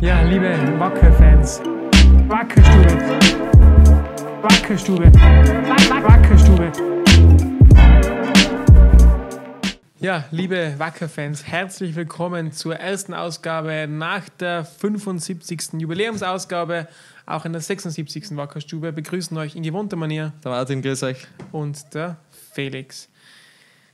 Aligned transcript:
Ja, 0.00 0.22
liebe 0.22 0.48
Wacker-Fans, 0.78 1.60
Wackerstube, 2.28 2.88
Wackerstube, 4.42 5.12
Wackerstube. 5.12 6.72
Ja, 9.98 10.24
liebe 10.30 10.74
Wacker-Fans, 10.78 11.44
herzlich 11.44 11.96
willkommen 11.96 12.52
zur 12.52 12.76
ersten 12.76 13.12
Ausgabe 13.12 13.88
nach 13.88 14.28
der 14.28 14.64
75. 14.64 15.72
Jubiläumsausgabe, 15.78 16.86
auch 17.26 17.44
in 17.44 17.52
der 17.52 17.60
76. 17.60 18.36
Wackerstube. 18.36 18.92
Begrüßen 18.92 19.36
euch 19.36 19.56
in 19.56 19.64
gewohnter 19.64 19.96
Manier. 19.96 20.32
Der 20.44 20.52
Martin, 20.52 20.80
grüß 20.80 21.02
euch. 21.02 21.26
Und 21.50 21.92
der 21.92 22.18
Felix. 22.52 23.08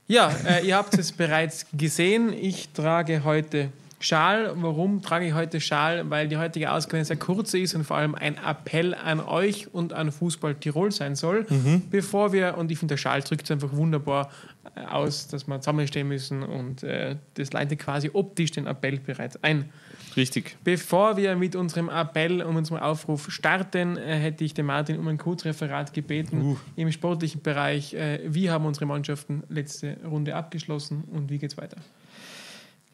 Ja, 0.07 0.31
äh, 0.47 0.67
ihr 0.67 0.77
habt 0.77 0.99
es 0.99 1.13
bereits 1.17 1.65
gesehen. 1.73 2.31
Ich 2.35 2.75
trage 2.75 3.25
heute 3.25 3.71
Schal. 4.05 4.53
Warum 4.57 5.01
trage 5.01 5.27
ich 5.27 5.33
heute 5.33 5.63
Schal? 5.63 6.11
Weil 6.11 6.29
die 6.29 6.37
heutige 6.37 6.71
Ausgabe 6.71 7.03
sehr 7.05 7.17
kurz 7.17 7.55
ist 7.55 7.75
und 7.75 7.85
vor 7.85 7.97
allem 7.97 8.15
ein 8.15 8.37
Appell 8.37 8.93
an 8.95 9.19
euch 9.19 9.73
und 9.73 9.95
an 9.95 10.13
Fußball 10.13 10.57
Tirol 10.57 10.93
sein 10.93 11.15
soll. 11.15 11.47
Mhm. 11.49 11.85
Bevor 11.91 12.35
wir, 12.35 12.59
und 12.59 12.71
ich 12.71 12.79
finde, 12.79 12.93
der 12.93 12.99
Schal 12.99 13.23
drückt 13.23 13.45
es 13.45 13.51
einfach 13.51 13.73
wunderbar 13.73 14.31
äh, 14.77 14.85
aus, 14.85 15.29
dass 15.29 15.47
wir 15.47 15.59
zusammenstehen 15.59 16.07
müssen 16.07 16.43
und 16.43 16.83
äh, 16.83 17.17
das 17.35 17.55
leitet 17.55 17.79
quasi 17.79 18.11
optisch 18.13 18.51
den 18.51 18.67
Appell 18.67 18.99
bereits 18.99 19.43
ein. 19.43 19.71
Richtig. 20.17 20.57
Bevor 20.63 21.17
wir 21.17 21.35
mit 21.35 21.57
unserem 21.57 21.89
Appell 21.89 22.43
und 22.43 22.57
unserem 22.57 22.83
Aufruf 22.83 23.31
starten, 23.31 23.97
äh, 23.97 24.17
hätte 24.17 24.45
ich 24.45 24.53
den 24.53 24.67
Martin 24.67 24.99
um 24.99 25.09
ein 25.09 25.17
Kurzreferat 25.17 25.95
gebeten 25.95 26.43
uh. 26.43 26.57
im 26.77 26.93
sportlichen 26.93 27.41
Bereich. 27.41 27.95
Äh, 27.95 28.21
wie 28.27 28.51
haben 28.51 28.67
unsere 28.67 28.85
Mannschaften 28.85 29.45
letzte 29.49 29.97
Runde 30.05 30.37
abgeschlossen 30.37 31.05
und 31.11 31.31
wie 31.31 31.39
geht 31.39 31.53
es 31.53 31.57
weiter? 31.57 31.79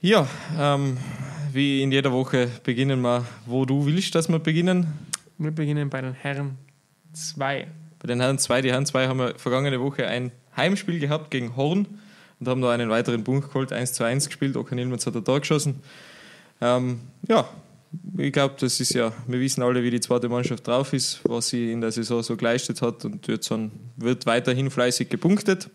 Ja, 0.03 0.27
ähm, 0.59 0.97
wie 1.53 1.83
in 1.83 1.93
jeder 1.93 2.11
Woche 2.11 2.49
beginnen 2.65 3.03
wir, 3.03 3.27
wo 3.45 3.67
du 3.67 3.85
willst, 3.85 4.15
dass 4.15 4.31
wir 4.31 4.39
beginnen. 4.39 4.87
Wir 5.37 5.51
beginnen 5.51 5.91
bei 5.91 6.01
den 6.01 6.15
Herren 6.15 6.57
2. 7.13 7.67
Bei 7.99 8.07
den 8.07 8.19
Herren 8.19 8.39
2, 8.39 8.63
die 8.63 8.71
Herren 8.71 8.87
2 8.87 9.09
haben 9.09 9.19
wir 9.19 9.35
vergangene 9.39 9.79
Woche 9.79 10.07
ein 10.07 10.33
Heimspiel 10.57 11.01
gehabt 11.01 11.31
gegen 11.31 11.55
Horn 11.55 11.87
und 12.39 12.49
haben 12.49 12.63
da 12.63 12.71
einen 12.71 12.89
weiteren 12.89 13.25
Punkt 13.25 13.49
geholt, 13.49 13.75
1 13.75 13.93
zu 13.93 14.03
1 14.03 14.25
gespielt. 14.25 14.57
Okan 14.57 14.79
Ilmaz 14.79 15.05
hat 15.05 15.17
er 15.17 15.21
da 15.21 15.39
geschossen. 15.39 15.83
Ähm, 16.63 17.01
ja, 17.29 17.47
ich 18.17 18.33
glaube, 18.33 18.55
das 18.59 18.81
ist 18.81 18.95
ja, 18.95 19.13
wir 19.27 19.39
wissen 19.39 19.63
alle, 19.63 19.83
wie 19.83 19.91
die 19.91 20.01
zweite 20.01 20.31
Mannschaft 20.31 20.67
drauf 20.67 20.95
ist, 20.95 21.21
was 21.25 21.51
sie 21.51 21.73
in 21.73 21.83
der 21.83 21.93
Saison 21.93 22.23
so 22.23 22.39
geleistet 22.39 22.81
hat 22.81 23.05
und 23.05 23.27
jetzt 23.27 23.53
wird 23.99 24.25
weiterhin 24.25 24.71
fleißig 24.71 25.11
gepunktet. 25.11 25.69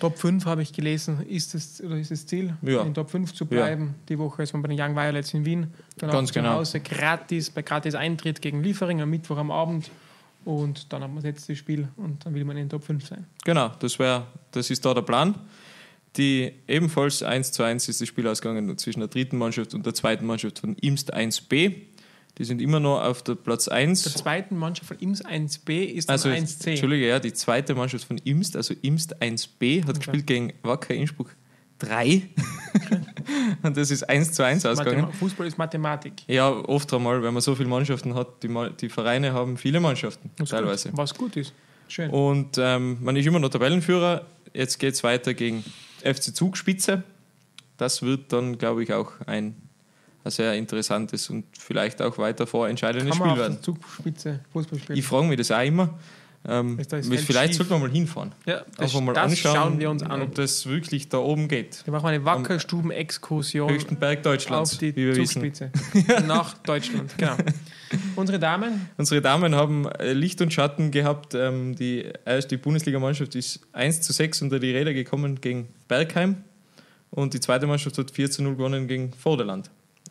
Top 0.00 0.18
5 0.18 0.44
habe 0.46 0.62
ich 0.62 0.72
gelesen, 0.72 1.24
ist 1.28 1.54
das, 1.54 1.80
oder 1.80 1.96
ist 1.96 2.10
das 2.10 2.26
Ziel, 2.26 2.54
ja. 2.62 2.82
in 2.82 2.94
Top 2.94 3.10
5 3.10 3.32
zu 3.32 3.46
bleiben. 3.46 3.86
Ja. 3.86 3.94
Die 4.08 4.18
Woche 4.18 4.42
ist 4.42 4.52
man 4.52 4.62
bei 4.62 4.68
den 4.68 4.80
Young 4.80 4.96
Violets 4.96 5.32
in 5.34 5.44
Wien. 5.44 5.68
Dann 5.98 6.10
Ganz 6.10 6.32
genau. 6.32 6.54
zu 6.54 6.54
Hause 6.56 6.80
gratis, 6.80 7.50
bei 7.50 7.62
gratis 7.62 7.94
Eintritt 7.94 8.42
gegen 8.42 8.62
Liefering 8.62 9.00
am 9.00 9.10
Mittwoch 9.10 9.36
am 9.36 9.50
Abend. 9.50 9.90
Und 10.44 10.92
dann 10.92 11.02
haben 11.02 11.12
wir 11.12 11.20
das 11.20 11.24
letzte 11.24 11.54
Spiel 11.54 11.88
und 11.96 12.24
dann 12.24 12.34
will 12.34 12.44
man 12.44 12.56
in 12.56 12.64
den 12.64 12.70
Top 12.70 12.82
5 12.82 13.06
sein. 13.06 13.26
Genau, 13.44 13.70
das, 13.78 13.98
wär, 13.98 14.26
das 14.50 14.70
ist 14.70 14.84
da 14.84 14.94
der 14.94 15.02
Plan. 15.02 15.34
Die 16.16 16.52
ebenfalls 16.66 17.22
1 17.22 17.52
zu 17.52 17.62
1 17.62 17.88
ist 17.88 18.00
das 18.00 18.08
Spiel 18.08 18.26
ausgegangen 18.26 18.76
zwischen 18.78 19.00
der 19.00 19.08
dritten 19.08 19.38
Mannschaft 19.38 19.74
und 19.74 19.86
der 19.86 19.94
zweiten 19.94 20.26
Mannschaft 20.26 20.58
von 20.58 20.74
Imst 20.76 21.14
1b. 21.14 21.74
Die 22.40 22.46
sind 22.46 22.62
immer 22.62 22.80
noch 22.80 23.02
auf 23.02 23.22
der 23.22 23.34
Platz 23.34 23.68
1. 23.68 24.02
Der 24.02 24.12
zweiten 24.12 24.56
Mannschaft 24.56 24.88
von 24.88 24.98
Imst 24.98 25.26
1b 25.26 25.84
ist 25.84 26.08
also, 26.08 26.30
1c. 26.30 26.70
Entschuldige, 26.70 27.06
ja, 27.06 27.20
die 27.20 27.34
zweite 27.34 27.74
Mannschaft 27.74 28.04
von 28.04 28.16
Imst, 28.16 28.56
also 28.56 28.72
Imst 28.80 29.22
1b, 29.22 29.82
hat 29.82 29.90
okay. 29.90 29.98
gespielt 29.98 30.26
gegen 30.26 30.52
Wacker 30.62 30.94
Innsbruck 30.94 31.36
3. 31.80 32.22
und 33.62 33.76
das 33.76 33.90
ist 33.90 34.08
1 34.08 34.32
zu 34.32 34.42
1 34.42 34.64
ausgegangen. 34.64 35.12
Fußball 35.12 35.48
ist 35.48 35.58
Mathematik. 35.58 36.14
Ja, 36.28 36.50
oft 36.50 36.90
einmal, 36.94 37.22
wenn 37.22 37.34
man 37.34 37.42
so 37.42 37.54
viele 37.54 37.68
Mannschaften 37.68 38.14
hat, 38.14 38.42
die, 38.42 38.48
die 38.80 38.88
Vereine 38.88 39.34
haben 39.34 39.58
viele 39.58 39.78
Mannschaften, 39.78 40.30
Was 40.38 40.48
teilweise. 40.48 40.88
Gut. 40.88 40.98
Was 40.98 41.14
gut 41.14 41.36
ist. 41.36 41.52
Schön. 41.88 42.08
Und 42.08 42.56
ähm, 42.56 42.96
man 43.02 43.16
ist 43.16 43.26
immer 43.26 43.38
noch 43.38 43.50
Tabellenführer. 43.50 44.24
Jetzt 44.54 44.78
geht 44.78 44.94
es 44.94 45.04
weiter 45.04 45.34
gegen 45.34 45.62
FC 46.02 46.34
Zugspitze. 46.34 47.02
Das 47.76 48.00
wird 48.00 48.32
dann, 48.32 48.56
glaube 48.56 48.82
ich, 48.82 48.94
auch 48.94 49.12
ein, 49.26 49.56
ein 50.24 50.30
sehr 50.30 50.54
interessantes 50.54 51.30
und 51.30 51.44
vielleicht 51.58 52.02
auch 52.02 52.16
weiter 52.18 52.46
vorentscheidendes 52.46 53.16
Spiel 53.16 53.36
werden. 53.36 53.58
Zugspitze 53.62 54.40
Fußball 54.52 54.78
spielen? 54.78 54.98
Ich 54.98 55.06
frage 55.06 55.26
mich 55.26 55.38
das 55.38 55.50
auch 55.50 55.62
immer. 55.62 55.98
Ähm, 56.48 56.78
vielleicht 56.88 57.54
sollten 57.54 57.70
wir 57.70 57.78
mal 57.78 57.90
hinfahren. 57.90 58.32
Ja, 58.46 58.64
das, 58.78 58.94
mal 58.94 59.12
das 59.12 59.24
anschauen, 59.24 59.54
schauen 59.54 59.78
wir 59.78 59.90
uns 59.90 60.02
an. 60.02 60.22
Ob 60.22 60.34
das 60.34 60.64
wirklich 60.66 61.10
da 61.10 61.18
oben 61.18 61.48
geht. 61.48 61.82
Wir 61.84 61.92
machen 61.92 62.06
eine 62.06 62.24
Wackerstuben-Exkursion. 62.24 63.70
Höchsten 63.70 63.96
Berg 63.96 64.22
Deutschlands. 64.22 64.72
Auf 64.72 64.78
die 64.78 65.12
Zugspitze. 65.14 65.70
Nach 66.26 66.56
Deutschland, 66.58 67.12
genau. 67.18 67.36
Unsere 68.16 68.38
Damen? 68.38 68.88
Unsere 68.96 69.20
Damen 69.20 69.54
haben 69.54 69.86
äh, 69.86 70.14
Licht 70.14 70.40
und 70.40 70.52
Schatten 70.52 70.90
gehabt. 70.90 71.34
Ähm, 71.34 71.74
die 71.76 72.10
erste 72.24 72.56
Bundesligamannschaft 72.56 73.34
ist 73.34 73.60
1 73.72 74.00
zu 74.00 74.14
6 74.14 74.40
unter 74.40 74.58
die 74.58 74.70
Räder 74.70 74.94
gekommen 74.94 75.42
gegen 75.42 75.68
Bergheim. 75.88 76.36
Und 77.10 77.34
die 77.34 77.40
zweite 77.40 77.66
Mannschaft 77.66 77.98
hat 77.98 78.12
4 78.12 78.30
zu 78.30 78.42
0 78.42 78.56
gewonnen 78.56 78.88
gegen 78.88 79.12
Vorderland. 79.12 79.70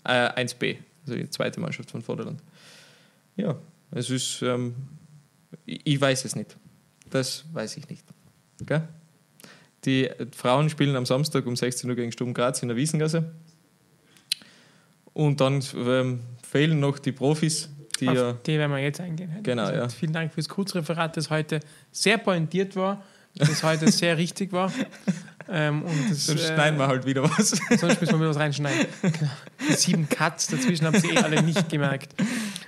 Äh, 0.09 0.41
1b, 0.41 0.77
also 1.05 1.15
die 1.15 1.29
zweite 1.29 1.59
Mannschaft 1.59 1.91
von 1.91 2.01
Vorderland. 2.01 2.41
Ja, 3.35 3.55
es 3.91 4.09
ist. 4.09 4.41
Ähm, 4.41 4.75
ich 5.65 5.99
weiß 5.99 6.25
es 6.25 6.35
nicht. 6.35 6.57
Das 7.09 7.45
weiß 7.53 7.77
ich 7.77 7.87
nicht. 7.89 8.03
Okay? 8.61 8.81
Die 9.85 10.09
Frauen 10.35 10.69
spielen 10.69 10.95
am 10.95 11.05
Samstag 11.05 11.45
um 11.45 11.55
16 11.55 11.89
Uhr 11.89 11.95
gegen 11.95 12.11
Sturm 12.11 12.33
Graz 12.33 12.61
in 12.61 12.67
der 12.67 12.77
Wiesengasse. 12.77 13.31
Und 15.13 15.41
dann 15.41 15.63
ähm, 15.75 16.21
fehlen 16.43 16.79
noch 16.79 16.99
die 16.99 17.11
Profis. 17.11 17.69
Die, 17.99 18.09
Auf 18.09 18.15
ja, 18.15 18.33
die 18.33 18.57
werden 18.57 18.71
wir 18.71 18.79
jetzt 18.79 18.99
eingehen. 18.99 19.31
Genau, 19.43 19.63
also, 19.63 19.75
ja. 19.75 19.89
Vielen 19.89 20.13
Dank 20.13 20.33
fürs 20.33 20.47
Kurzreferat, 20.47 21.17
das 21.17 21.29
heute 21.29 21.59
sehr 21.91 22.17
pointiert 22.17 22.75
war, 22.75 23.03
das 23.35 23.63
heute 23.63 23.91
sehr 23.91 24.17
richtig 24.17 24.51
war. 24.51 24.71
Ähm, 25.51 25.83
und 25.83 26.09
das, 26.09 26.27
sonst 26.27 26.43
äh, 26.43 26.53
schneiden 26.53 26.77
wir 26.77 26.87
halt 26.87 27.05
wieder 27.05 27.23
was. 27.23 27.49
Sonst 27.49 28.01
müssen 28.01 28.13
wir 28.13 28.19
wieder 28.19 28.29
was 28.29 28.39
reinschneiden. 28.39 28.85
Genau. 29.01 29.31
Die 29.67 29.73
sieben 29.73 30.07
Cuts 30.07 30.47
dazwischen 30.47 30.85
haben 30.85 30.99
sie 30.99 31.09
eh 31.09 31.17
alle 31.17 31.41
nicht 31.41 31.69
gemerkt. 31.69 32.13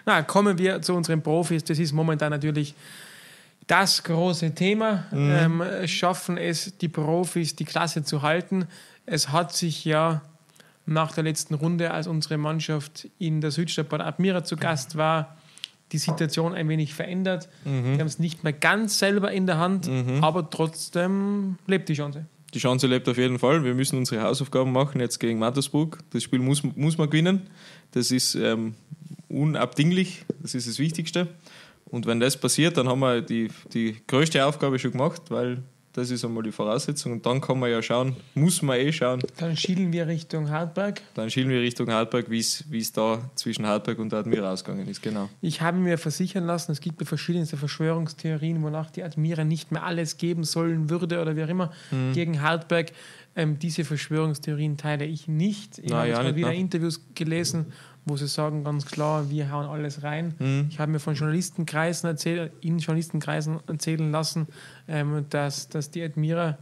Na, 0.06 0.24
kommen 0.24 0.58
wir 0.58 0.82
zu 0.82 0.94
unseren 0.94 1.22
Profis. 1.22 1.64
Das 1.64 1.78
ist 1.78 1.92
momentan 1.92 2.32
natürlich 2.32 2.74
das 3.68 4.04
große 4.04 4.54
Thema. 4.56 5.06
Mhm. 5.12 5.62
Ähm, 5.62 5.88
schaffen 5.88 6.38
es 6.38 6.78
die 6.78 6.90
Profis, 6.90 7.56
die 7.56 7.66
Klasse 7.66 8.04
zu 8.04 8.22
halten? 8.22 8.66
Es 9.06 9.30
hat 9.30 9.54
sich 9.54 9.86
ja 9.86 10.22
nach 10.86 11.14
der 11.14 11.24
letzten 11.24 11.54
Runde, 11.54 11.92
als 11.92 12.08
unsere 12.08 12.38
Mannschaft 12.38 13.08
in 13.20 13.42
der 13.42 13.52
Südstadt 13.52 13.90
Bad 13.90 14.02
Admira 14.02 14.44
zu 14.44 14.58
Gast 14.58 14.96
war, 14.98 15.38
die 15.92 15.98
Situation 15.98 16.54
ein 16.54 16.70
wenig 16.70 16.94
verändert. 16.94 17.50
Mhm. 17.66 17.94
Die 17.94 18.00
haben 18.00 18.08
es 18.08 18.20
nicht 18.20 18.44
mehr 18.44 18.54
ganz 18.54 18.98
selber 19.00 19.32
in 19.32 19.46
der 19.46 19.58
Hand, 19.58 19.88
mhm. 19.88 20.24
aber 20.24 20.50
trotzdem 20.50 21.58
lebt 21.68 21.90
die 21.90 21.94
Chance. 21.94 22.26
Die 22.54 22.60
Chance 22.60 22.88
lebt 22.88 23.08
auf 23.08 23.18
jeden 23.18 23.40
Fall. 23.40 23.64
Wir 23.64 23.74
müssen 23.74 23.98
unsere 23.98 24.22
Hausaufgaben 24.22 24.72
machen 24.72 25.00
jetzt 25.00 25.20
gegen 25.20 25.40
Mattersburg. 25.40 26.00
Das 26.12 26.24
Spiel 26.24 26.40
muss, 26.40 26.64
muss 26.64 26.98
man 26.98 27.10
gewinnen. 27.10 27.50
Das 27.92 28.12
ist 28.12 28.36
ähm, 28.36 28.76
unabdinglich. 29.30 30.26
Das 30.42 30.54
ist 30.54 30.68
das 30.68 30.80
Wichtigste. 30.80 31.28
Und 31.86 32.06
wenn 32.06 32.20
das 32.20 32.38
passiert, 32.38 32.78
dann 32.78 32.88
haben 32.88 33.00
wir 33.00 33.22
die, 33.22 33.50
die 33.74 33.98
größte 34.08 34.46
Aufgabe 34.46 34.80
schon 34.80 34.92
gemacht, 34.92 35.24
weil 35.30 35.64
das 35.94 36.10
ist 36.10 36.24
einmal 36.24 36.44
die 36.44 36.52
Voraussetzung. 36.52 37.14
Und 37.14 37.26
dann 37.26 37.42
kann 37.42 37.60
man 37.60 37.70
ja 37.70 37.82
schauen, 37.82 38.16
muss 38.34 38.62
man 38.62 38.80
eh 38.80 38.92
schauen. 38.92 39.22
Dann 39.38 39.58
schielen 39.58 39.92
wir 39.92 40.08
Richtung 40.08 40.50
Hartberg. 40.50 41.02
Dann 41.14 41.30
schielen 41.30 41.50
wir 41.50 41.62
Richtung 41.62 41.92
Hartberg, 41.92 42.30
wie 42.30 42.40
es 42.40 42.92
da 42.94 43.20
zwischen 43.36 43.66
Hartberg 43.66 44.00
und 44.00 44.14
Admira 44.14 44.52
ausgegangen 44.52 44.88
ist, 44.88 45.02
genau. 45.02 45.30
Ich 45.42 45.62
habe 45.62 45.78
mir 45.78 45.98
versichern 45.98 46.46
lassen, 46.46 46.72
es 46.72 46.82
gibt 46.82 47.06
verschiedenste 47.06 47.58
Verschwörungstheorien, 47.58 48.62
wonach 48.64 48.92
die 48.92 49.04
Admira 49.04 49.44
nicht 49.44 49.72
mehr 49.72 49.84
alles 49.84 50.18
geben 50.18 50.44
sollen 50.44 50.90
würde 50.90 51.22
oder 51.22 51.36
wie 51.36 51.44
auch 51.44 51.50
immer 51.50 51.72
mhm. 51.92 52.14
gegen 52.14 52.42
Hartberg. 52.42 52.92
Ähm, 53.36 53.60
diese 53.60 53.86
Verschwörungstheorien 53.86 54.78
teile 54.78 55.06
ich 55.06 55.28
nicht. 55.28 55.80
Ich 55.80 55.94
habe 55.94 56.10
ja, 56.10 56.36
wieder 56.36 56.50
nach. 56.50 56.56
Interviews 56.56 57.02
gelesen 57.16 57.68
wo 58.06 58.18
sie 58.18 58.28
sagen 58.28 58.64
ganz 58.64 58.86
klar, 58.86 59.30
wir 59.30 59.52
hauen 59.52 59.68
alles 59.68 60.04
rein. 60.04 60.34
Mhm. 60.40 60.68
Ich 60.70 60.80
habe 60.80 60.92
mir 60.92 61.00
von 61.00 61.16
Journalistenkreisen 61.16 62.10
erzählt, 62.10 62.52
in 62.62 62.80
Journalistenkreisen 62.80 63.60
erzählen 63.68 64.12
lassen, 64.12 64.48
ähm, 64.88 65.26
dass, 65.30 65.70
dass 65.70 65.92
die 65.92 66.04
Admira 66.04 66.58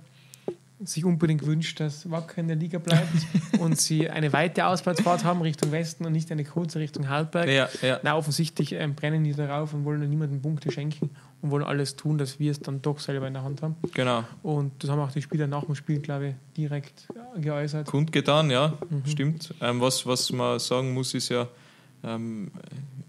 sich 0.84 1.04
unbedingt 1.04 1.46
wünscht, 1.46 1.80
dass 1.80 2.10
Wacker 2.10 2.40
in 2.40 2.48
der 2.48 2.56
Liga 2.56 2.80
bleibt 2.80 3.10
und 3.60 3.78
sie 3.78 4.10
eine 4.10 4.31
weite 4.31 4.66
Auswärtsfahrt 4.66 5.26
haben 5.26 5.42
Richtung 5.42 5.72
Westen 5.72 6.06
und 6.06 6.14
nicht 6.14 6.31
eine 6.31 6.46
kurze 6.46 6.80
Richtung 6.80 7.10
Halberg. 7.10 7.50
Ja, 7.50 7.70
ja. 7.81 8.00
Na, 8.04 8.16
offensichtlich 8.16 8.72
ähm, 8.74 8.96
brennen 8.96 9.24
die 9.24 9.34
darauf 9.34 9.74
und 9.74 9.84
wollen 9.84 10.08
niemandem 10.10 10.42
Punkte 10.42 10.72
schenken 10.72 11.10
und 11.42 11.52
wollen 11.52 11.64
alles 11.64 11.96
tun, 11.96 12.18
dass 12.18 12.40
wir 12.40 12.52
es 12.52 12.60
dann 12.62 12.81
doch 12.81 13.00
selber 13.00 13.28
in 13.28 13.34
der 13.34 13.44
Hand 13.44 13.62
haben. 13.62 13.76
Genau. 13.94 14.24
Und 14.42 14.81
das 14.81 14.90
haben 14.90 15.00
auch 15.00 15.12
die 15.12 15.22
Spieler 15.22 15.48
nach 15.48 15.66
dem 15.66 15.76
Spiel, 15.76 16.00
glaube 16.00 16.30
ich, 16.30 16.36
direkt 16.56 17.08
geäußert. 17.38 17.86
Kundgetan, 17.88 18.50
ja, 18.50 18.74
mhm. 18.90 19.06
stimmt. 19.06 19.54
Ähm, 19.62 19.81
was, 19.81 20.06
was 20.06 20.31
man 20.31 20.60
sagen 20.60 20.94
muss, 20.94 21.14
ist 21.14 21.30
ja, 21.30 21.48
ähm, 22.04 22.52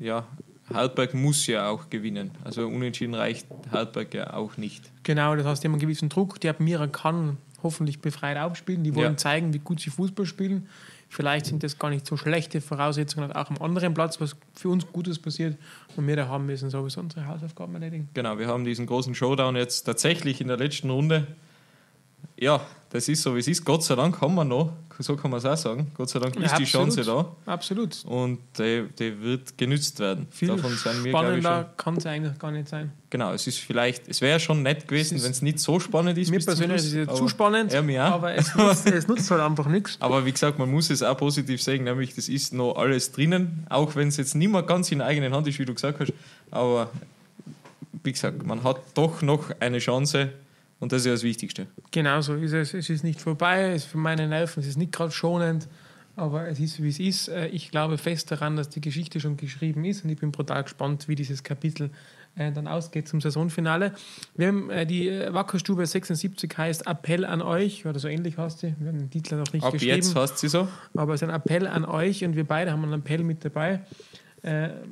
ja, 0.00 0.26
Hartberg 0.72 1.14
muss 1.14 1.46
ja 1.46 1.68
auch 1.68 1.90
gewinnen. 1.90 2.30
Also 2.44 2.66
unentschieden 2.66 3.14
reicht 3.14 3.46
Hartberg 3.72 4.14
ja 4.14 4.34
auch 4.34 4.56
nicht. 4.56 4.90
Genau, 5.02 5.34
das 5.34 5.46
heißt, 5.46 5.62
die 5.62 5.68
haben 5.68 5.74
einen 5.74 5.80
gewissen 5.80 6.08
Druck. 6.08 6.40
Die 6.40 6.48
Admira 6.48 6.86
kann 6.86 7.38
hoffentlich 7.62 8.00
befreit 8.00 8.36
aufspielen. 8.36 8.84
Die 8.84 8.94
wollen 8.94 9.12
ja. 9.12 9.16
zeigen, 9.16 9.52
wie 9.52 9.58
gut 9.58 9.80
sie 9.80 9.90
Fußball 9.90 10.26
spielen. 10.26 10.68
Vielleicht 11.08 11.46
sind 11.46 11.64
das 11.64 11.78
gar 11.78 11.90
nicht 11.90 12.06
so 12.06 12.16
schlechte 12.16 12.60
Voraussetzungen, 12.60 13.32
auch 13.32 13.50
am 13.50 13.58
anderen 13.58 13.94
Platz, 13.94 14.20
was 14.20 14.36
für 14.54 14.68
uns 14.68 14.86
Gutes 14.92 15.18
passiert. 15.18 15.56
Und 15.96 16.06
wir 16.06 16.14
da 16.14 16.28
haben 16.28 16.46
müssen 16.46 16.70
sowieso 16.70 17.00
unsere 17.00 17.26
Hausaufgaben 17.26 17.74
erledigen. 17.74 18.08
Genau, 18.14 18.38
wir 18.38 18.46
haben 18.46 18.64
diesen 18.64 18.86
großen 18.86 19.14
Showdown 19.14 19.56
jetzt 19.56 19.82
tatsächlich 19.82 20.40
in 20.40 20.46
der 20.46 20.56
letzten 20.56 20.88
Runde. 20.88 21.26
Ja, 22.38 22.60
das 22.90 23.08
ist 23.08 23.22
so, 23.22 23.36
wie 23.36 23.38
es 23.38 23.46
ist. 23.46 23.64
Gott 23.64 23.84
sei 23.84 23.94
Dank 23.94 24.20
haben 24.20 24.34
wir 24.34 24.44
noch, 24.44 24.72
so 24.98 25.14
kann 25.14 25.30
man 25.30 25.38
es 25.38 25.46
auch 25.46 25.56
sagen. 25.56 25.92
Gott 25.96 26.10
sei 26.10 26.18
Dank 26.18 26.34
ist 26.34 26.50
ja, 26.50 26.58
die 26.58 26.64
Chance 26.64 27.02
da. 27.02 27.24
Absolut. 27.46 28.04
Und 28.04 28.40
die, 28.58 28.84
die 28.98 29.20
wird 29.20 29.56
genützt 29.56 30.00
werden. 30.00 30.26
Viel 30.32 30.48
Davon 30.48 30.76
sind 30.76 31.04
wir, 31.04 31.12
spannender 31.12 31.72
kann 31.76 31.96
es 31.96 32.06
eigentlich 32.06 32.36
gar 32.40 32.50
nicht 32.50 32.68
sein. 32.68 32.90
Genau, 33.08 33.32
es 33.32 33.46
ist 33.46 33.58
vielleicht, 33.58 34.08
es 34.08 34.20
wäre 34.20 34.40
schon 34.40 34.64
nett 34.64 34.88
gewesen, 34.88 35.22
wenn 35.22 35.30
es 35.30 35.40
nicht 35.40 35.60
so 35.60 35.78
spannend 35.78 36.18
ist. 36.18 36.32
Mir 36.32 36.40
persönlich 36.40 36.78
ist 36.78 36.92
es 36.92 37.16
zu 37.16 37.28
spannend, 37.28 37.72
ja, 37.72 37.80
mir 37.80 38.04
auch. 38.04 38.14
aber 38.14 38.34
es 38.34 38.54
nutzt, 38.56 38.86
es 38.86 39.06
nutzt 39.06 39.30
halt 39.30 39.40
einfach 39.40 39.66
nichts. 39.66 39.96
Aber 40.00 40.26
wie 40.26 40.32
gesagt, 40.32 40.58
man 40.58 40.68
muss 40.68 40.90
es 40.90 41.04
auch 41.04 41.16
positiv 41.16 41.62
sagen, 41.62 41.84
nämlich 41.84 42.16
das 42.16 42.28
ist 42.28 42.52
noch 42.52 42.74
alles 42.74 43.12
drinnen, 43.12 43.66
auch 43.68 43.94
wenn 43.94 44.08
es 44.08 44.16
jetzt 44.16 44.34
nicht 44.34 44.50
mehr 44.50 44.64
ganz 44.64 44.90
in 44.90 44.98
der 44.98 45.06
eigenen 45.06 45.32
Hand 45.32 45.46
ist, 45.46 45.60
wie 45.60 45.64
du 45.64 45.74
gesagt 45.74 46.00
hast. 46.00 46.12
Aber 46.50 46.90
wie 48.02 48.12
gesagt, 48.12 48.44
man 48.44 48.64
hat 48.64 48.80
doch 48.94 49.22
noch 49.22 49.50
eine 49.60 49.78
Chance, 49.78 50.30
und 50.80 50.92
das 50.92 51.02
ist 51.02 51.06
ja 51.06 51.12
das 51.12 51.22
Wichtigste. 51.22 51.66
Genau 51.90 52.20
so 52.22 52.34
ist 52.34 52.52
es. 52.52 52.74
Es 52.74 52.88
ist 52.90 53.04
nicht 53.04 53.20
vorbei, 53.20 53.72
es 53.72 53.84
ist 53.84 53.90
für 53.90 53.98
meine 53.98 54.26
Nerven, 54.26 54.60
es 54.60 54.66
ist 54.66 54.78
nicht 54.78 54.92
gerade 54.92 55.12
schonend, 55.12 55.68
aber 56.16 56.48
es 56.48 56.58
ist, 56.58 56.82
wie 56.82 56.88
es 56.88 56.98
ist. 56.98 57.28
Äh, 57.28 57.48
ich 57.48 57.70
glaube 57.70 57.98
fest 57.98 58.30
daran, 58.30 58.56
dass 58.56 58.70
die 58.70 58.80
Geschichte 58.80 59.20
schon 59.20 59.36
geschrieben 59.36 59.84
ist 59.84 60.04
und 60.04 60.10
ich 60.10 60.18
bin 60.18 60.32
brutal 60.32 60.62
gespannt, 60.62 61.06
wie 61.06 61.14
dieses 61.14 61.42
Kapitel 61.42 61.90
äh, 62.34 62.50
dann 62.50 62.66
ausgeht 62.66 63.08
zum 63.08 63.20
Saisonfinale. 63.20 63.92
Wir 64.36 64.48
haben 64.48 64.70
äh, 64.70 64.86
die 64.86 65.10
Wackerstube 65.28 65.84
76 65.84 66.56
heißt 66.56 66.86
Appell 66.86 67.26
an 67.26 67.42
euch, 67.42 67.84
oder 67.84 67.98
so 67.98 68.08
ähnlich 68.08 68.38
heißt 68.38 68.60
sie. 68.60 68.74
Wir 68.78 68.88
haben 68.88 68.98
den 68.98 69.10
Titel 69.10 69.36
noch 69.36 69.52
nicht 69.52 69.62
Ab 69.62 69.74
geschrieben. 69.74 69.96
jetzt 69.96 70.16
heißt 70.16 70.38
sie 70.38 70.48
so. 70.48 70.66
Aber 70.94 71.12
es 71.12 71.20
ist 71.20 71.28
ein 71.28 71.34
Appell 71.34 71.66
an 71.66 71.84
euch 71.84 72.24
und 72.24 72.36
wir 72.36 72.44
beide 72.44 72.72
haben 72.72 72.82
einen 72.84 73.00
Appell 73.00 73.22
mit 73.22 73.44
dabei. 73.44 73.80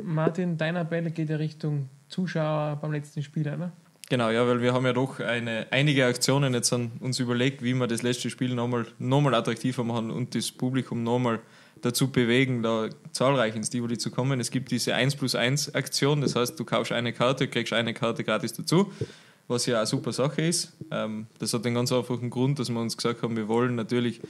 Martin, 0.03 0.59
dein 0.59 0.77
Appell 0.77 1.11
geht 1.11 1.31
ja 1.31 1.37
Richtung 1.37 1.89
Zuschauer 2.11 2.77
beim 2.83 2.93
letzten 2.93 3.23
Spiel, 3.23 3.49
oder? 3.49 3.73
Genau, 4.11 4.31
ja, 4.31 4.47
weil 4.47 4.63
wir 4.63 4.73
haben 4.73 4.87
ja 4.87 4.95
doch 4.95 5.21
eine, 5.21 5.67
einige 5.71 6.07
Aktionen 6.07 6.55
jetzt 6.55 6.73
an 6.73 6.93
uns 7.01 7.19
überlegt, 7.19 7.63
wie 7.63 7.75
wir 7.75 7.87
das 7.87 8.01
letzte 8.01 8.31
Spiel 8.31 8.55
nochmal 8.55 8.87
noch 8.99 9.21
mal 9.21 9.35
attraktiver 9.35 9.85
machen 9.85 10.11
und 10.11 10.35
das 10.35 10.51
Publikum 10.51 11.03
nochmal 11.03 11.41
dazu 11.83 12.11
bewegen, 12.11 12.63
da 12.63 12.89
zahlreich 13.13 13.55
ins 13.55 13.69
Tivoli 13.69 13.99
zu 13.99 14.11
kommen. 14.11 14.41
Es 14.41 14.51
gibt 14.51 14.71
diese 14.71 14.95
1 14.95 15.17
plus 15.17 15.35
1 15.35 15.75
Aktion, 15.75 16.23
das 16.23 16.37
heißt, 16.37 16.59
du 16.59 16.65
kaufst 16.65 16.93
eine 16.93 17.13
Karte, 17.13 17.49
kriegst 17.49 17.75
eine 17.75 17.93
Karte 17.93 18.25
gratis 18.25 18.55
dazu, 18.55 18.91
was 19.47 19.67
ja 19.67 19.77
eine 19.77 19.87
super 19.87 20.13
Sache 20.13 20.41
ist. 20.41 20.73
Ähm, 20.91 21.27
das 21.39 21.53
hat 21.53 21.67
den 21.67 21.75
ganz 21.75 21.93
einfachen 21.93 22.31
Grund, 22.31 22.59
dass 22.59 22.71
wir 22.71 22.81
uns 22.81 22.97
gesagt 22.97 23.23
haben, 23.23 23.37
wir 23.37 23.47
wollen 23.47 23.75
natürlich, 23.75 24.23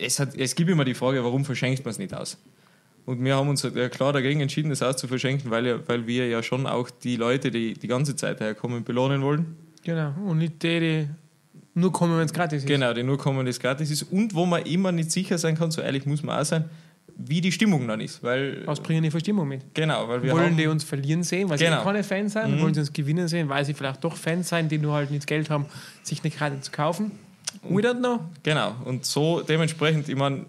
es, 0.00 0.18
hat, 0.18 0.34
es 0.34 0.56
gibt 0.56 0.68
immer 0.68 0.84
die 0.84 0.94
Frage, 0.94 1.22
warum 1.22 1.44
verschenkt 1.44 1.84
man 1.84 1.92
es 1.92 1.98
nicht 1.98 2.12
aus? 2.12 2.38
Und 3.06 3.24
wir 3.24 3.36
haben 3.36 3.48
uns 3.48 3.62
halt 3.62 3.76
ja 3.76 3.88
klar 3.88 4.12
dagegen 4.12 4.40
entschieden, 4.40 4.68
das 4.68 4.82
auszuverschenken, 4.82 5.50
weil, 5.50 5.66
ja, 5.66 5.78
weil 5.86 6.06
wir 6.08 6.28
ja 6.28 6.42
schon 6.42 6.66
auch 6.66 6.90
die 6.90 7.16
Leute, 7.16 7.52
die 7.52 7.74
die 7.74 7.86
ganze 7.86 8.16
Zeit 8.16 8.40
herkommen, 8.40 8.82
belohnen 8.82 9.22
wollen. 9.22 9.56
Genau, 9.84 10.12
und 10.26 10.38
nicht 10.38 10.60
die, 10.64 10.80
die 10.80 11.08
nur 11.74 11.92
kommen, 11.92 12.18
wenn 12.18 12.24
es 12.24 12.32
gratis 12.32 12.64
ist. 12.64 12.68
Genau, 12.68 12.92
die 12.92 13.04
nur 13.04 13.16
kommen, 13.16 13.38
wenn 13.38 13.46
es 13.46 13.60
gratis 13.60 13.90
ist. 13.92 14.02
Und 14.02 14.34
wo 14.34 14.44
man 14.44 14.62
immer 14.62 14.90
nicht 14.90 15.12
sicher 15.12 15.38
sein 15.38 15.56
kann, 15.56 15.70
so 15.70 15.80
ehrlich 15.82 16.04
muss 16.04 16.24
man 16.24 16.40
auch 16.40 16.44
sein, 16.44 16.64
wie 17.16 17.40
die 17.40 17.52
Stimmung 17.52 17.86
dann 17.86 18.00
ist. 18.00 18.22
Weil, 18.24 18.66
Was 18.66 18.80
bringen 18.80 19.04
die 19.04 19.10
für 19.10 19.20
Stimmung 19.20 19.46
mit? 19.46 19.62
Genau, 19.72 20.08
weil 20.08 20.22
wir 20.22 20.32
Wollen 20.32 20.46
haben, 20.46 20.56
die 20.56 20.66
uns 20.66 20.82
verlieren 20.82 21.22
sehen, 21.22 21.48
weil 21.48 21.58
genau. 21.58 21.78
sie 21.78 21.84
keine 21.84 22.02
Fans 22.02 22.32
sind? 22.32 22.56
Mhm. 22.56 22.60
Wollen 22.60 22.74
sie 22.74 22.80
uns 22.80 22.92
gewinnen 22.92 23.28
sehen, 23.28 23.48
weil 23.48 23.64
sie 23.64 23.74
vielleicht 23.74 24.02
doch 24.02 24.16
Fans 24.16 24.48
sein, 24.48 24.68
die 24.68 24.78
nur 24.78 24.94
halt 24.94 25.12
nicht 25.12 25.26
Geld 25.26 25.48
haben, 25.48 25.66
sich 26.02 26.24
eine 26.24 26.30
Karte 26.32 26.60
zu 26.60 26.72
kaufen? 26.72 27.12
We 27.62 27.82
don't 27.82 27.98
know. 27.98 28.20
Genau, 28.42 28.74
und 28.84 29.04
so 29.04 29.40
dementsprechend, 29.40 30.08
ich 30.08 30.16
meine, 30.16 30.46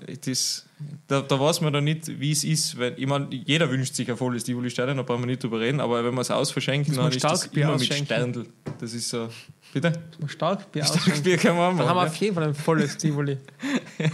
da, 1.07 1.21
da 1.21 1.39
weiß 1.39 1.61
man 1.61 1.73
dann 1.73 1.83
nicht, 1.83 2.19
wie 2.19 2.31
es 2.31 2.43
ist. 2.43 2.77
Wenn, 2.77 2.93
ich 2.97 3.07
meine, 3.07 3.27
jeder 3.31 3.69
wünscht 3.69 3.95
sich 3.95 4.09
ein 4.09 4.17
volles 4.17 4.43
Tivoli-Stadion, 4.43 4.97
da 4.97 5.03
brauchen 5.03 5.21
wir 5.21 5.27
nicht 5.27 5.43
drüber 5.43 5.59
reden, 5.59 5.79
aber 5.79 6.03
wenn 6.03 6.13
man 6.13 6.21
es 6.21 6.31
ausverschenken, 6.31 6.95
dann 6.95 7.11
ist 7.11 7.23
das 7.23 7.45
immer 7.47 7.77
mit 7.77 7.93
Sterndl. 7.93 8.45
Das 8.79 8.93
ist 8.93 9.09
so. 9.09 9.29
Bitte? 9.73 9.91
Das 9.91 10.19
muss 10.19 10.31
stark 10.31 10.71
Bier 10.71 10.85
Starkbier 10.85 11.37
kann 11.37 11.57
man 11.57 11.77
Dann 11.77 11.87
haben 11.87 11.97
wir 11.97 12.03
auf 12.03 12.15
jeden 12.15 12.35
Fall 12.35 12.45
ein 12.45 12.55
volles 12.55 12.97
Tivoli. 12.97 13.37
ja. 13.97 14.09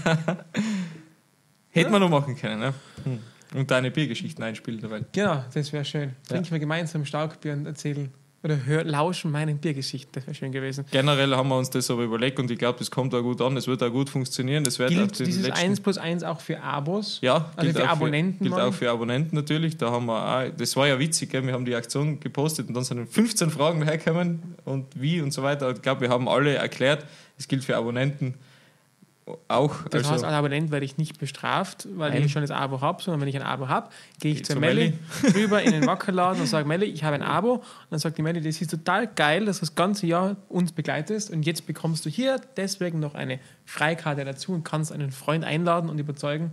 Hätte 1.69 1.85
ja. 1.85 1.89
man 1.89 2.01
noch 2.01 2.09
machen 2.09 2.35
können, 2.35 2.59
ne? 2.59 2.73
Hm. 3.03 3.19
Und 3.55 3.69
deine 3.69 3.91
Biergeschichten 3.91 4.43
einspielen 4.43 4.81
dabei. 4.81 5.03
Genau, 5.11 5.43
das 5.53 5.71
wäre 5.73 5.85
schön. 5.85 6.13
Trinken 6.27 6.45
ja. 6.45 6.51
wir 6.51 6.59
gemeinsam 6.59 7.05
Starkbier 7.05 7.53
und 7.53 7.65
erzählen 7.65 8.11
oder 8.43 8.65
hör, 8.65 8.83
lauschen 8.83 9.31
meinen 9.31 9.57
Biergeschichten. 9.57 10.11
Das 10.11 10.27
wäre 10.27 10.35
schön 10.35 10.51
gewesen. 10.51 10.83
Generell 10.91 11.33
haben 11.33 11.47
wir 11.47 11.57
uns 11.57 11.69
das 11.69 11.89
aber 11.89 12.03
überlegt 12.03 12.39
und 12.39 12.51
ich 12.51 12.57
glaube, 12.57 12.77
das 12.77 12.91
kommt 12.91 13.15
auch 13.15 13.21
gut 13.21 13.41
an. 13.41 13.55
Es 13.55 13.67
wird 13.67 13.81
auch 13.81 13.89
gut 13.89 14.09
funktionieren. 14.09 14.65
Das 14.65 14.79
wird 14.79 14.89
gilt 14.89 15.17
dieses 15.19 15.49
1 15.49 15.79
plus 15.79 15.97
1 15.97 16.23
auch 16.23 16.41
für 16.41 16.61
Abos? 16.61 17.19
Ja, 17.21 17.51
also 17.55 17.71
für 17.71 17.87
Abonnenten. 17.87 18.39
Für, 18.39 18.51
gilt 18.51 18.61
auch 18.61 18.73
für 18.73 18.91
Abonnenten 18.91 19.35
natürlich. 19.35 19.77
Da 19.77 19.91
haben 19.91 20.07
wir 20.07 20.13
auch, 20.13 20.57
das 20.57 20.75
war 20.75 20.87
ja 20.87 20.99
witzig, 20.99 21.29
gell? 21.29 21.45
wir 21.45 21.53
haben 21.53 21.65
die 21.65 21.75
Aktion 21.75 22.19
gepostet 22.19 22.67
und 22.67 22.73
dann 22.73 22.83
sind 22.83 23.07
15 23.09 23.49
Fragen 23.49 23.79
dahergekommen 23.79 24.55
und 24.65 24.87
wie 24.99 25.21
und 25.21 25.31
so 25.31 25.41
weiter. 25.41 25.71
Ich 25.71 25.81
glaube, 25.81 26.01
wir 26.01 26.09
haben 26.09 26.27
alle 26.27 26.55
erklärt, 26.55 27.05
es 27.37 27.47
gilt 27.47 27.63
für 27.63 27.77
Abonnenten 27.77 28.35
auch. 29.47 29.83
Das 29.85 30.01
also 30.01 30.11
heißt, 30.11 30.23
als 30.23 30.33
Abonnent 30.33 30.71
werde 30.71 30.85
ich 30.85 30.97
nicht 30.97 31.19
bestraft, 31.19 31.87
weil 31.95 32.11
Nein. 32.11 32.23
ich 32.23 32.31
schon 32.31 32.41
das 32.41 32.51
Abo 32.51 32.81
habe, 32.81 33.01
sondern 33.01 33.21
wenn 33.21 33.27
ich 33.27 33.35
ein 33.35 33.43
Abo 33.43 33.67
habe, 33.67 33.89
gehe 34.19 34.33
ich 34.33 34.45
zur 34.45 34.57
Melli 34.57 34.93
rüber 35.35 35.61
in 35.61 35.71
den 35.71 35.85
Wackerladen 35.85 36.41
und 36.41 36.47
sage, 36.47 36.67
Melli, 36.67 36.85
ich 36.85 37.03
habe 37.03 37.15
ein 37.15 37.23
Abo. 37.23 37.55
Und 37.55 37.63
dann 37.89 37.99
sagt 37.99 38.17
die 38.17 38.21
Melli, 38.21 38.41
das 38.41 38.59
ist 38.61 38.71
total 38.71 39.07
geil, 39.07 39.45
dass 39.45 39.59
du 39.59 39.61
das 39.61 39.75
ganze 39.75 40.07
Jahr 40.07 40.35
uns 40.49 40.71
begleitest 40.71 41.31
und 41.31 41.43
jetzt 41.43 41.65
bekommst 41.65 42.05
du 42.05 42.09
hier 42.09 42.39
deswegen 42.57 42.99
noch 42.99 43.15
eine 43.15 43.39
Freikarte 43.65 44.25
dazu 44.25 44.51
und 44.51 44.63
kannst 44.63 44.91
einen 44.91 45.11
Freund 45.11 45.45
einladen 45.45 45.89
und 45.89 45.99
überzeugen, 45.99 46.51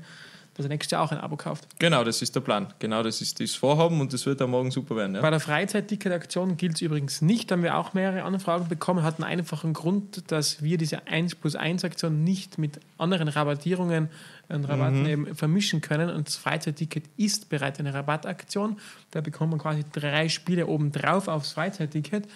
dass 0.61 0.67
er 0.67 0.69
nächstes 0.71 0.93
Jahr 0.93 1.03
auch 1.03 1.13
ein 1.13 1.19
Abo 1.19 1.37
kauft. 1.37 1.67
Genau, 1.79 2.05
das 2.05 2.23
ist 2.23 2.35
der 2.35 2.41
Plan. 2.41 2.73
Genau, 2.79 3.03
das 3.03 3.21
ist 3.21 3.41
das 3.41 3.55
Vorhaben 3.55 4.01
und 4.01 4.13
das 4.13 4.27
wird 4.27 4.41
dann 4.41 4.51
morgen 4.51 4.71
super 4.71 4.97
werden. 4.97 5.15
Ja. 5.15 5.23
Bei 5.23 5.31
der 5.31 5.41
Freizeitticket-Aktion 5.41 6.57
gilt 6.57 6.77
es 6.77 6.81
übrigens 6.81 7.23
nicht. 7.23 7.51
Da 7.51 7.55
haben 7.55 7.63
wir 7.63 7.77
auch 7.77 7.95
mehrere 7.95 8.23
Anfragen 8.23 8.69
bekommen. 8.69 9.03
Hat 9.03 9.17
einen 9.17 9.25
einfachen 9.25 9.73
Grund, 9.73 10.31
dass 10.31 10.63
wir 10.63 10.79
diese 10.79 11.07
1 11.07 11.37
plus 11.37 11.57
1 11.57 11.85
Aktion 11.85 12.25
nicht 12.25 12.59
mit 12.59 12.81
anderen 12.99 13.29
Rabattierungen 13.29 14.09
und 14.49 14.65
Rabatten 14.65 15.03
mhm. 15.03 15.09
eben 15.09 15.35
vermischen 15.35 15.81
können. 15.81 16.11
Und 16.11 16.29
das 16.29 16.37
Freizeitticket 16.37 17.05
ist 17.17 17.49
bereits 17.49 17.79
eine 17.79 17.95
Rabattaktion. 17.95 18.79
Da 19.11 19.21
bekommt 19.21 19.51
man 19.51 19.61
quasi 19.61 19.85
drei 19.93 20.29
Spiele 20.29 20.67
obendrauf 20.67 21.29
aufs 21.29 21.53
Freizeitticket. 21.53 22.27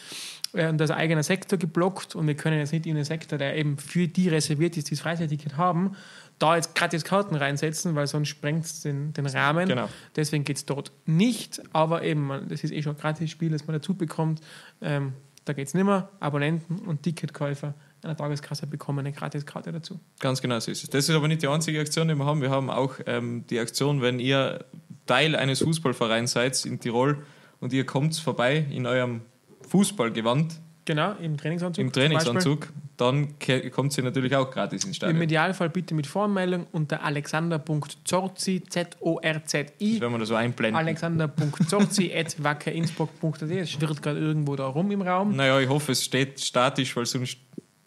Äh, 0.53 0.69
und 0.69 0.79
da 0.79 0.85
ist 0.85 0.91
ein 0.91 0.99
eigener 0.99 1.23
Sektor 1.23 1.59
geblockt 1.59 2.15
und 2.15 2.27
wir 2.27 2.35
können 2.35 2.59
jetzt 2.59 2.73
nicht 2.73 2.87
in 2.87 2.95
den 2.95 3.05
Sektor, 3.05 3.39
der 3.39 3.57
eben 3.57 3.77
für 3.79 4.09
die 4.09 4.29
reserviert 4.29 4.77
ist, 4.77 4.91
dieses 4.91 5.03
Freizeitticket 5.03 5.57
haben, 5.57 5.97
da 6.39 6.57
jetzt 6.57 6.75
gratis 6.75 7.05
Karten 7.05 7.35
reinsetzen, 7.35 7.95
weil 7.95 8.07
sonst 8.07 8.29
sprengt 8.29 8.65
es 8.65 8.81
den, 8.81 9.13
den 9.13 9.27
Rahmen. 9.27 9.69
Genau. 9.69 9.89
Deswegen 10.17 10.45
geht 10.45 10.57
es 10.57 10.67
dort 10.67 10.93
nicht, 11.07 11.63
aber 11.73 12.03
eben, 12.03 12.31
das 12.49 12.65
ist 12.65 12.73
eh 12.73 12.83
schon 12.83 12.97
ein 12.97 13.01
gratis 13.01 13.31
Spiel, 13.31 13.51
das 13.51 13.67
man 13.67 13.75
dazu 13.75 13.95
bekommt. 13.95 14.41
Ähm, 14.81 15.15
da 15.45 15.53
geht 15.53 15.69
es 15.69 15.75
nicht 15.75 15.85
mehr. 15.85 16.09
Abonnenten 16.21 16.79
und 16.81 17.03
Ticketkäufer 17.03 17.75
einer 18.03 18.17
Tageskasse 18.17 18.67
bekommen 18.67 19.01
eine 19.01 19.13
Gratiskarte 19.13 19.73
dazu. 19.73 19.99
Ganz 20.21 20.43
genau 20.43 20.61
so 20.61 20.71
ist 20.71 20.85
es. 20.85 20.91
Das 20.91 21.09
ist 21.09 21.15
aber 21.15 21.29
nicht 21.29 21.43
die 21.43 21.49
einzige 21.49 21.81
Aktion, 21.81 22.09
die 22.09 22.15
wir 22.15 22.27
haben. 22.27 22.43
Wir 22.43 22.51
haben 22.51 22.69
auch 22.69 22.97
ähm, 23.07 23.47
die 23.49 23.59
Aktion, 23.59 24.03
wenn 24.03 24.19
ihr 24.19 24.65
Teil 25.07 25.35
eines 25.37 25.61
Fußballvereins 25.61 26.33
seid 26.33 26.65
in 26.67 26.81
Tirol 26.81 27.25
und 27.61 27.73
ihr 27.73 27.87
kommt 27.87 28.15
vorbei 28.17 28.67
in 28.71 28.87
eurem 28.87 29.23
Fußballgewand, 29.69 30.61
Genau, 30.85 31.15
im 31.15 31.37
Trainingsanzug. 31.37 31.83
Im 31.83 31.93
Trainingsanzug, 31.93 32.69
dann 32.97 33.35
kommt 33.73 33.93
sie 33.93 34.03
natürlich 34.03 34.35
auch 34.37 34.51
gratis 34.51 34.85
ins 34.85 34.97
Stadion. 34.97 35.17
Im 35.17 35.23
Idealfall 35.23 35.69
bitte 35.69 35.95
mit 35.95 36.07
Voranmeldung 36.07 36.67
unter 36.73 37.03
alexander.zorzi, 37.03 38.63
Z-O-R-Z-I. 38.69 39.93
Das 39.93 40.01
werden 40.01 40.13
wir 40.13 40.19
da 40.19 40.27
so 40.27 40.35
einblenden. 40.35 40.77
alexander.zorzi 40.77 42.13
at 42.15 42.43
wackerinnsbruck.at. 42.43 43.43
Es 43.43 43.71
schwirrt 43.71 44.03
gerade 44.03 44.21
irgendwo 44.21 44.57
da 44.57 44.67
rum 44.67 44.91
im 44.91 45.03
Raum. 45.03 45.35
Naja, 45.35 45.61
ich 45.61 45.69
hoffe, 45.69 45.93
es 45.93 46.05
steht 46.05 46.41
statisch, 46.41 46.97
weil 46.97 47.07
sonst 47.07 47.39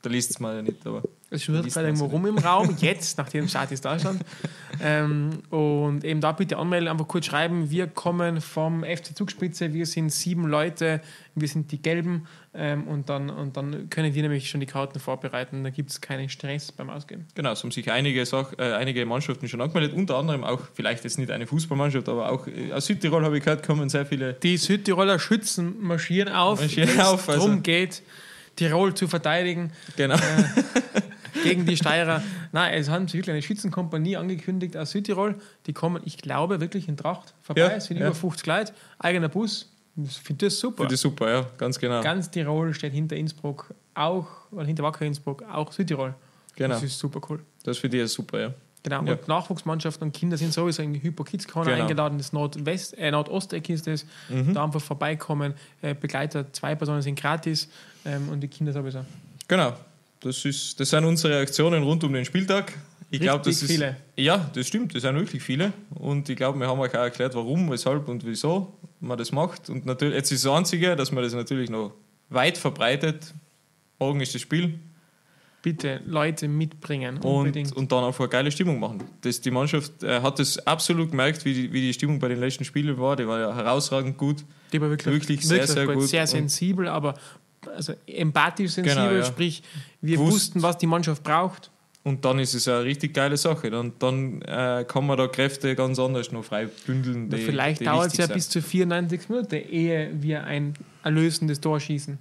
da 0.01 0.09
liest 0.09 0.31
es 0.31 0.39
mal 0.39 0.55
ja 0.55 0.61
nicht. 0.61 0.85
Aber 0.85 1.03
es 1.29 1.43
schwirrt 1.43 1.67
gerade 1.67 1.87
irgendwo 1.87 2.05
rum 2.05 2.25
im 2.25 2.37
Raum, 2.37 2.75
jetzt, 2.79 3.17
nachdem 3.17 3.47
Start 3.49 3.71
ist 3.71 3.83
da 3.83 3.99
stand. 3.99 4.21
ähm, 4.81 5.41
und 5.49 6.05
eben 6.05 6.21
da 6.21 6.31
bitte 6.31 6.57
anmelden, 6.57 6.87
einfach 6.87 7.07
kurz 7.07 7.25
schreiben, 7.25 7.69
wir 7.69 7.87
kommen 7.87 8.39
vom 8.39 8.83
FC 8.83 9.15
Zugspitze, 9.15 9.73
wir 9.73 9.85
sind 9.85 10.11
sieben 10.11 10.47
Leute, 10.47 11.01
wir 11.35 11.47
sind 11.49 11.71
die 11.71 11.81
Gelben 11.81 12.27
ähm, 12.53 12.87
und, 12.87 13.09
dann, 13.09 13.29
und 13.29 13.57
dann 13.57 13.89
können 13.89 14.13
die 14.13 14.21
nämlich 14.21 14.49
schon 14.49 14.61
die 14.61 14.67
Karten 14.67 14.99
vorbereiten, 14.99 15.65
da 15.65 15.69
gibt 15.69 15.89
es 15.89 15.99
keinen 15.99 16.29
Stress 16.29 16.71
beim 16.71 16.89
Ausgehen. 16.89 17.25
Genau, 17.35 17.51
es 17.51 17.61
haben 17.61 17.71
sich 17.71 17.91
einige, 17.91 18.25
Sach 18.25 18.53
äh, 18.57 18.73
einige 18.73 19.05
Mannschaften 19.05 19.49
schon 19.49 19.59
angemeldet, 19.59 19.97
unter 19.97 20.15
anderem 20.17 20.45
auch, 20.45 20.61
vielleicht 20.73 21.03
jetzt 21.03 21.17
nicht 21.17 21.31
eine 21.31 21.45
Fußballmannschaft, 21.45 22.07
aber 22.07 22.31
auch 22.31 22.47
äh, 22.47 22.71
aus 22.71 22.85
Südtirol 22.85 23.25
habe 23.25 23.37
ich 23.37 23.43
gehört, 23.43 23.65
kommen 23.65 23.89
sehr 23.89 24.05
viele. 24.05 24.33
Die 24.35 24.55
Südtiroler 24.55 25.19
Schützen 25.19 25.75
marschieren 25.81 26.31
auf, 26.31 26.61
marschieren 26.61 26.95
darum 26.95 27.19
also. 27.27 27.57
geht, 27.61 28.01
Tirol 28.57 28.93
zu 28.93 29.07
verteidigen. 29.07 29.71
Genau. 29.95 30.15
Äh, 30.15 31.01
gegen 31.43 31.65
die 31.65 31.77
Steirer. 31.77 32.21
Nein, 32.51 32.73
es 32.73 32.89
haben 32.89 33.07
sich 33.07 33.15
wirklich 33.15 33.33
eine 33.33 33.41
Schützenkompanie 33.41 34.17
angekündigt 34.17 34.75
aus 34.75 34.91
Südtirol. 34.91 35.35
Die 35.65 35.73
kommen, 35.73 36.01
ich 36.05 36.17
glaube, 36.17 36.59
wirklich 36.59 36.87
in 36.87 36.97
Tracht 36.97 37.33
vorbei. 37.41 37.61
Ja, 37.61 37.69
es 37.69 37.85
sind 37.85 37.97
ja. 37.97 38.07
über 38.07 38.15
50 38.15 38.45
Leute, 38.45 38.73
eigener 38.99 39.29
Bus. 39.29 39.71
Ich 40.03 40.17
finde 40.19 40.45
das 40.45 40.59
super. 40.59 40.77
Finde 40.77 40.93
das 40.93 41.01
super, 41.01 41.29
ja, 41.29 41.45
ganz 41.57 41.79
genau. 41.79 42.01
Ganz 42.01 42.29
Tirol 42.29 42.73
steht 42.73 42.93
hinter 42.93 43.15
Innsbruck, 43.15 43.73
auch, 43.95 44.27
oder 44.51 44.65
hinter 44.65 44.83
Wacker 44.83 45.05
Innsbruck, 45.05 45.43
auch 45.43 45.71
Südtirol. 45.71 46.13
Genau. 46.55 46.75
Das 46.75 46.83
ist 46.83 46.99
super 46.99 47.21
cool. 47.29 47.39
Das 47.63 47.77
finde 47.77 48.03
ich 48.03 48.11
super, 48.11 48.39
ja. 48.39 48.53
Genau, 48.89 49.03
ja. 49.03 49.13
und 49.13 49.27
Nachwuchsmannschaften 49.27 50.07
und 50.07 50.13
Kinder 50.13 50.37
sind 50.37 50.53
sowieso 50.53 50.81
in 50.81 50.93
die 50.93 51.03
Hypo 51.03 51.23
Kids 51.25 51.45
Corner 51.45 51.71
genau. 51.71 51.83
eingeladen, 51.83 52.17
das 52.17 52.31
Nordwest, 52.31 52.97
äh, 52.97 53.11
Nordosteck 53.11 53.69
ist 53.69 53.85
das, 53.85 54.05
mhm. 54.29 54.53
da 54.53 54.63
einfach 54.63 54.81
vorbeikommen. 54.81 55.53
Äh, 55.81 55.93
Begleiter, 55.93 56.51
zwei 56.53 56.75
Personen 56.75 57.01
sind 57.01 57.19
gratis 57.19 57.67
ähm, 58.05 58.29
und 58.29 58.39
die 58.39 58.47
Kinder 58.47 58.71
sowieso. 58.71 59.03
Genau, 59.47 59.73
das, 60.21 60.45
ist, 60.45 60.79
das 60.79 60.89
sind 60.89 61.03
unsere 61.03 61.39
Aktionen 61.39 61.83
rund 61.83 62.03
um 62.05 62.13
den 62.13 62.23
Spieltag. 62.23 62.73
Ich 63.09 63.19
glaube, 63.19 63.43
das 63.43 63.61
ist. 63.61 63.71
Viele. 63.71 63.97
Ja, 64.15 64.49
das 64.53 64.67
stimmt, 64.67 64.95
das 64.95 65.01
sind 65.01 65.15
wirklich 65.15 65.43
viele. 65.43 65.73
Und 65.95 66.29
ich 66.29 66.35
glaube, 66.35 66.59
wir 66.59 66.67
haben 66.67 66.79
euch 66.79 66.93
auch 66.93 67.03
erklärt, 67.03 67.35
warum, 67.35 67.69
weshalb 67.69 68.07
und 68.07 68.25
wieso 68.25 68.73
man 68.99 69.17
das 69.17 69.31
macht. 69.31 69.69
Und 69.69 69.85
natürlich, 69.85 70.15
jetzt 70.15 70.31
ist 70.31 70.45
das 70.45 70.51
Einzige, 70.51 70.95
dass 70.95 71.11
man 71.11 71.23
das 71.23 71.33
natürlich 71.33 71.69
noch 71.69 71.93
weit 72.29 72.57
verbreitet. 72.57 73.33
Morgen 73.99 74.21
ist 74.21 74.33
das 74.33 74.41
Spiel. 74.41 74.79
Bitte 75.67 75.99
Leute 76.05 76.47
mitbringen. 76.47 77.17
Und, 77.17 77.75
und 77.75 77.91
dann 77.91 78.05
einfach 78.05 78.21
eine 78.21 78.29
geile 78.29 78.51
Stimmung 78.51 78.79
machen. 78.79 79.03
Das, 79.19 79.41
die 79.41 79.51
Mannschaft 79.51 80.01
äh, 80.01 80.21
hat 80.21 80.39
das 80.39 80.65
absolut 80.65 81.11
gemerkt, 81.11 81.43
wie 81.43 81.53
die, 81.53 81.73
wie 81.73 81.81
die 81.81 81.93
Stimmung 81.93 82.19
bei 82.19 82.29
den 82.29 82.39
letzten 82.39 82.63
Spielen 82.63 82.97
war. 82.97 83.17
Die 83.17 83.27
war 83.27 83.37
ja 83.37 83.53
herausragend 83.53 84.17
gut. 84.17 84.45
Die 84.71 84.79
war 84.79 84.89
wirklich, 84.89 85.13
wirklich 85.13 85.45
sehr, 85.45 85.57
wirklich 85.57 85.71
sehr 85.71 85.87
gut. 85.87 86.07
Sehr 86.07 86.25
sensibel, 86.25 86.87
aber 86.87 87.15
also 87.75 87.91
empathisch 88.05 88.71
sensibel, 88.71 89.03
genau, 89.03 89.13
ja. 89.17 89.25
sprich, 89.25 89.61
wir 89.99 90.19
Wusst, 90.19 90.31
wussten, 90.31 90.61
was 90.61 90.77
die 90.77 90.87
Mannschaft 90.87 91.21
braucht. 91.21 91.69
Und 92.05 92.23
dann 92.23 92.39
ist 92.39 92.53
es 92.53 92.65
eine 92.69 92.85
richtig 92.85 93.13
geile 93.13 93.35
Sache. 93.35 93.69
Dann, 93.69 93.91
dann 93.99 94.41
äh, 94.43 94.85
kann 94.87 95.05
man 95.05 95.17
da 95.17 95.27
Kräfte 95.27 95.75
ganz 95.75 95.99
anders 95.99 96.31
noch 96.31 96.45
frei 96.45 96.69
bündeln. 96.85 97.29
Die, 97.29 97.39
vielleicht 97.39 97.85
dauert 97.85 98.13
es 98.13 98.17
ja 98.17 98.27
bis 98.27 98.47
zu 98.47 98.61
94 98.61 99.27
Minuten, 99.27 99.55
ehe 99.55 100.11
wir 100.13 100.45
ein 100.45 100.75
erlösendes 101.03 101.59
Tor 101.59 101.81
schießen. 101.81 102.17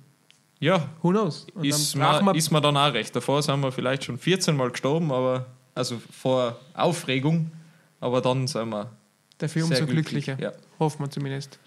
Ja. 0.58 0.88
Who 1.02 1.10
knows? 1.10 1.46
Und 1.54 1.64
ist, 1.64 1.94
man, 1.96 2.34
ist 2.34 2.50
man 2.50 2.62
dann 2.62 2.76
auch 2.76 2.92
recht. 2.92 3.14
Davor 3.14 3.42
sind 3.42 3.60
wir 3.60 3.72
vielleicht 3.72 4.04
schon 4.04 4.18
14 4.18 4.56
Mal 4.56 4.70
gestorben, 4.70 5.12
aber 5.12 5.46
also 5.74 6.00
vor 6.10 6.58
Aufregung, 6.74 7.50
aber 8.00 8.20
dann 8.20 8.46
sind 8.46 8.70
wir. 8.70 8.90
Dafür 9.38 9.64
umso 9.64 9.84
glücklich. 9.84 10.24
glücklicher. 10.24 10.40
Ja. 10.40 10.52
Hoffen 10.78 11.04
wir 11.04 11.10
zumindest. 11.10 11.58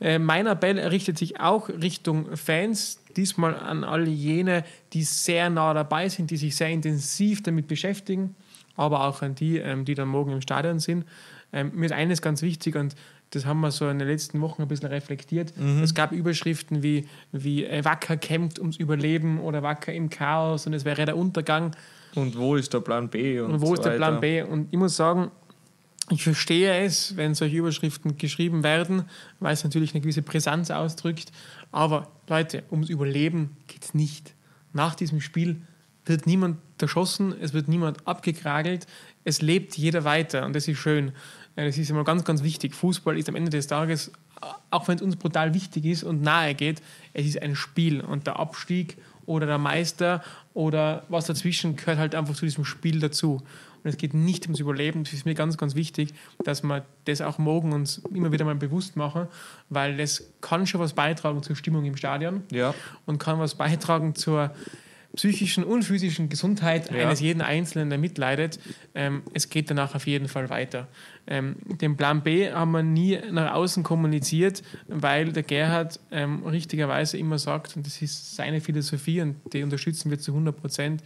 Äh, 0.00 0.20
mein 0.20 0.46
Appell 0.46 0.78
richtet 0.78 1.18
sich 1.18 1.40
auch 1.40 1.68
Richtung 1.68 2.36
Fans, 2.36 3.00
diesmal 3.16 3.56
an 3.56 3.82
alle 3.82 4.08
jene, 4.08 4.64
die 4.92 5.02
sehr 5.02 5.50
nah 5.50 5.74
dabei 5.74 6.08
sind, 6.08 6.30
die 6.30 6.36
sich 6.36 6.54
sehr 6.54 6.70
intensiv 6.70 7.42
damit 7.42 7.66
beschäftigen, 7.66 8.36
aber 8.76 9.04
auch 9.04 9.22
an 9.22 9.34
die, 9.34 9.58
ähm, 9.58 9.84
die 9.84 9.94
dann 9.94 10.08
morgen 10.08 10.30
im 10.32 10.40
Stadion 10.40 10.78
sind. 10.78 11.04
Ähm, 11.52 11.72
mir 11.74 11.86
ist 11.86 11.92
eines 11.92 12.22
ganz 12.22 12.42
wichtig 12.42 12.76
und 12.76 12.94
das 13.36 13.44
haben 13.44 13.60
wir 13.60 13.70
so 13.70 13.88
in 13.88 13.98
den 13.98 14.08
letzten 14.08 14.40
Wochen 14.40 14.62
ein 14.62 14.68
bisschen 14.68 14.88
reflektiert. 14.88 15.56
Mhm. 15.56 15.82
Es 15.82 15.94
gab 15.94 16.12
Überschriften 16.12 16.82
wie, 16.82 17.06
wie 17.32 17.64
äh, 17.64 17.84
Wacker 17.84 18.16
kämpft 18.16 18.58
ums 18.58 18.78
Überleben 18.78 19.40
oder 19.40 19.62
Wacker 19.62 19.92
im 19.92 20.08
Chaos 20.08 20.66
und 20.66 20.72
es 20.72 20.84
wäre 20.84 21.04
der 21.04 21.16
Untergang. 21.16 21.76
Und 22.14 22.36
wo 22.36 22.56
ist 22.56 22.72
der 22.72 22.80
Plan 22.80 23.10
B? 23.10 23.40
Und, 23.40 23.52
und 23.52 23.60
wo 23.60 23.66
so 23.66 23.74
ist 23.74 23.84
der 23.84 23.90
Plan 23.90 24.20
B? 24.20 24.42
Und 24.42 24.68
ich 24.70 24.78
muss 24.78 24.96
sagen, 24.96 25.30
ich 26.10 26.22
verstehe 26.22 26.84
es, 26.84 27.16
wenn 27.16 27.34
solche 27.34 27.56
Überschriften 27.56 28.16
geschrieben 28.16 28.62
werden, 28.62 29.04
weil 29.38 29.52
es 29.52 29.64
natürlich 29.64 29.92
eine 29.92 30.00
gewisse 30.00 30.22
Brisanz 30.22 30.70
ausdrückt. 30.70 31.30
Aber 31.72 32.08
Leute, 32.28 32.62
ums 32.70 32.88
Überleben 32.88 33.56
geht 33.66 33.84
es 33.84 33.92
nicht. 33.92 34.34
Nach 34.72 34.94
diesem 34.94 35.20
Spiel 35.20 35.60
wird 36.06 36.26
niemand 36.26 36.58
erschossen, 36.80 37.34
es 37.40 37.52
wird 37.52 37.68
niemand 37.68 38.06
abgekragelt, 38.06 38.86
es 39.24 39.42
lebt 39.42 39.76
jeder 39.76 40.04
weiter 40.04 40.46
und 40.46 40.54
das 40.54 40.68
ist 40.68 40.78
schön. 40.78 41.12
Das 41.56 41.78
ist 41.78 41.90
immer 41.90 42.04
ganz, 42.04 42.24
ganz 42.24 42.42
wichtig. 42.42 42.74
Fußball 42.74 43.18
ist 43.18 43.28
am 43.28 43.34
Ende 43.34 43.50
des 43.50 43.66
Tages, 43.66 44.12
auch 44.70 44.88
wenn 44.88 44.96
es 44.96 45.02
uns 45.02 45.16
brutal 45.16 45.54
wichtig 45.54 45.86
ist 45.86 46.04
und 46.04 46.22
nahe 46.22 46.54
geht, 46.54 46.82
es 47.14 47.26
ist 47.26 47.40
ein 47.40 47.56
Spiel 47.56 48.02
und 48.02 48.26
der 48.26 48.38
Abstieg 48.38 48.98
oder 49.24 49.46
der 49.46 49.58
Meister 49.58 50.22
oder 50.54 51.04
was 51.08 51.26
dazwischen 51.26 51.76
gehört 51.76 51.98
halt 51.98 52.14
einfach 52.14 52.34
zu 52.34 52.44
diesem 52.44 52.64
Spiel 52.64 53.00
dazu. 53.00 53.42
Und 53.82 53.90
es 53.90 53.96
geht 53.96 54.14
nicht 54.14 54.44
ums 54.44 54.60
Überleben. 54.60 55.04
Das 55.04 55.12
ist 55.12 55.26
mir 55.26 55.34
ganz, 55.34 55.56
ganz 55.56 55.74
wichtig, 55.74 56.12
dass 56.44 56.62
wir 56.62 56.84
das 57.04 57.20
auch 57.20 57.38
morgen 57.38 57.72
uns 57.72 57.98
immer 58.12 58.32
wieder 58.32 58.44
mal 58.44 58.54
bewusst 58.54 58.96
machen, 58.96 59.28
weil 59.70 59.96
das 59.96 60.28
kann 60.40 60.66
schon 60.66 60.80
was 60.80 60.92
beitragen 60.92 61.42
zur 61.42 61.56
Stimmung 61.56 61.84
im 61.84 61.96
Stadion 61.96 62.42
ja. 62.50 62.74
und 63.06 63.18
kann 63.18 63.38
was 63.38 63.54
beitragen 63.54 64.14
zur 64.14 64.52
psychischen 65.16 65.64
und 65.64 65.82
physischen 65.82 66.28
Gesundheit 66.28 66.90
ja. 66.92 67.06
eines 67.06 67.20
jeden 67.20 67.42
Einzelnen, 67.42 67.90
der 67.90 67.98
mitleidet. 67.98 68.60
Ähm, 68.94 69.22
es 69.34 69.50
geht 69.50 69.70
danach 69.70 69.94
auf 69.94 70.06
jeden 70.06 70.28
Fall 70.28 70.48
weiter. 70.50 70.86
Ähm, 71.26 71.56
den 71.64 71.96
Plan 71.96 72.22
B 72.22 72.52
haben 72.52 72.70
wir 72.70 72.82
nie 72.82 73.18
nach 73.32 73.54
außen 73.54 73.82
kommuniziert, 73.82 74.62
weil 74.86 75.32
der 75.32 75.42
Gerhard 75.42 75.98
ähm, 76.12 76.44
richtigerweise 76.46 77.18
immer 77.18 77.38
sagt, 77.38 77.76
und 77.76 77.86
das 77.86 78.00
ist 78.00 78.36
seine 78.36 78.60
Philosophie 78.60 79.20
und 79.20 79.36
die 79.52 79.62
unterstützen 79.62 80.10
wir 80.10 80.18
zu 80.18 80.32
100 80.32 80.56
Prozent, 80.56 81.02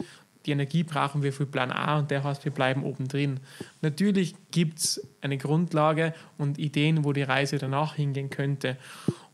die 0.46 0.52
Energie 0.52 0.84
brauchen 0.84 1.22
wir 1.22 1.32
für 1.32 1.46
Plan 1.46 1.70
A 1.70 1.98
und 1.98 2.10
der 2.10 2.24
heißt, 2.24 2.44
wir 2.44 2.52
bleiben 2.52 2.82
oben 2.84 3.08
drin. 3.08 3.40
Natürlich 3.82 4.34
gibt 4.50 4.78
es 4.78 5.06
eine 5.20 5.36
Grundlage 5.36 6.14
und 6.38 6.58
Ideen, 6.58 7.04
wo 7.04 7.12
die 7.12 7.22
Reise 7.22 7.58
danach 7.58 7.94
hingehen 7.94 8.30
könnte. 8.30 8.78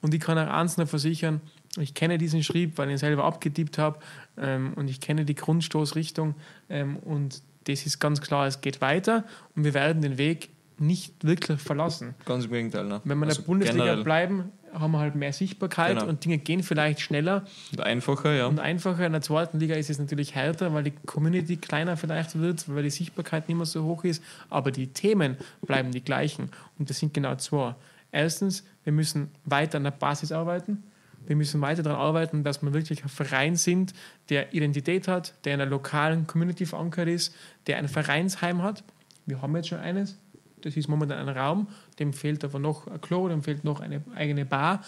Und 0.00 0.14
ich 0.14 0.20
kann 0.20 0.38
auch 0.38 0.52
eins 0.52 0.76
noch 0.76 0.88
versichern, 0.88 1.40
ich 1.82 1.94
kenne 1.94 2.18
diesen 2.18 2.42
Schrieb, 2.42 2.78
weil 2.78 2.88
ich 2.88 2.92
ihn 2.92 2.98
selber 2.98 3.24
abgetippt 3.24 3.78
habe 3.78 3.98
ähm, 4.38 4.72
und 4.74 4.88
ich 4.88 5.00
kenne 5.00 5.24
die 5.24 5.34
Grundstoßrichtung 5.34 6.34
ähm, 6.68 6.96
und 6.96 7.42
das 7.64 7.84
ist 7.84 7.98
ganz 7.98 8.20
klar, 8.20 8.46
es 8.46 8.60
geht 8.60 8.80
weiter 8.80 9.24
und 9.54 9.64
wir 9.64 9.74
werden 9.74 10.02
den 10.02 10.18
Weg 10.18 10.50
nicht 10.78 11.24
wirklich 11.24 11.60
verlassen. 11.60 12.14
Ganz 12.24 12.44
im 12.44 12.52
Gegenteil. 12.52 12.84
Ne? 12.84 13.00
Wenn 13.04 13.18
wir 13.18 13.26
also 13.26 13.38
in 13.38 13.42
der 13.42 13.46
Bundesliga 13.46 13.84
generell. 13.84 14.04
bleiben, 14.04 14.52
haben 14.72 14.92
wir 14.92 14.98
halt 14.98 15.14
mehr 15.14 15.32
Sichtbarkeit 15.32 15.98
genau. 15.98 16.08
und 16.08 16.24
Dinge 16.24 16.38
gehen 16.38 16.62
vielleicht 16.62 17.00
schneller. 17.00 17.44
Und 17.72 17.80
einfacher, 17.80 18.32
ja. 18.34 18.46
Und 18.46 18.60
einfacher. 18.60 19.06
In 19.06 19.12
der 19.12 19.22
zweiten 19.22 19.58
Liga 19.58 19.74
ist 19.74 19.90
es 19.90 19.98
natürlich 19.98 20.34
härter, 20.34 20.74
weil 20.74 20.84
die 20.84 20.92
Community 21.06 21.56
kleiner 21.56 21.96
vielleicht 21.96 22.38
wird, 22.38 22.72
weil 22.74 22.82
die 22.82 22.90
Sichtbarkeit 22.90 23.48
nicht 23.48 23.56
mehr 23.56 23.66
so 23.66 23.84
hoch 23.84 24.04
ist. 24.04 24.22
Aber 24.50 24.70
die 24.70 24.88
Themen 24.88 25.36
bleiben 25.62 25.92
die 25.92 26.02
gleichen. 26.02 26.50
Und 26.78 26.90
das 26.90 26.98
sind 26.98 27.14
genau 27.14 27.36
zwei. 27.36 27.74
Erstens, 28.12 28.64
wir 28.84 28.92
müssen 28.92 29.30
weiter 29.44 29.78
an 29.78 29.84
der 29.84 29.90
Basis 29.92 30.32
arbeiten. 30.32 30.82
Wir 31.26 31.36
müssen 31.36 31.60
weiter 31.60 31.82
daran 31.82 32.00
arbeiten, 32.00 32.44
dass 32.44 32.62
wir 32.62 32.72
wirklich 32.72 33.02
ein 33.02 33.08
Verein 33.08 33.56
sind, 33.56 33.94
der 34.28 34.54
Identität 34.54 35.08
hat, 35.08 35.34
der 35.44 35.54
in 35.54 35.60
einer 35.60 35.70
lokalen 35.70 36.26
Community 36.26 36.66
verankert 36.66 37.08
ist, 37.08 37.34
der 37.66 37.78
ein 37.78 37.88
Vereinsheim 37.88 38.62
hat. 38.62 38.84
Wir 39.26 39.42
haben 39.42 39.54
jetzt 39.56 39.68
schon 39.68 39.78
eines, 39.78 40.18
das 40.62 40.76
ist 40.76 40.88
momentan 40.88 41.28
ein 41.28 41.36
Raum, 41.36 41.68
dem 41.98 42.12
fehlt 42.12 42.44
aber 42.44 42.58
noch 42.58 42.86
ein 42.86 43.00
Klo, 43.00 43.28
dem 43.28 43.42
fehlt 43.42 43.64
noch 43.64 43.80
eine 43.80 44.02
eigene 44.14 44.44
Bar, 44.44 44.82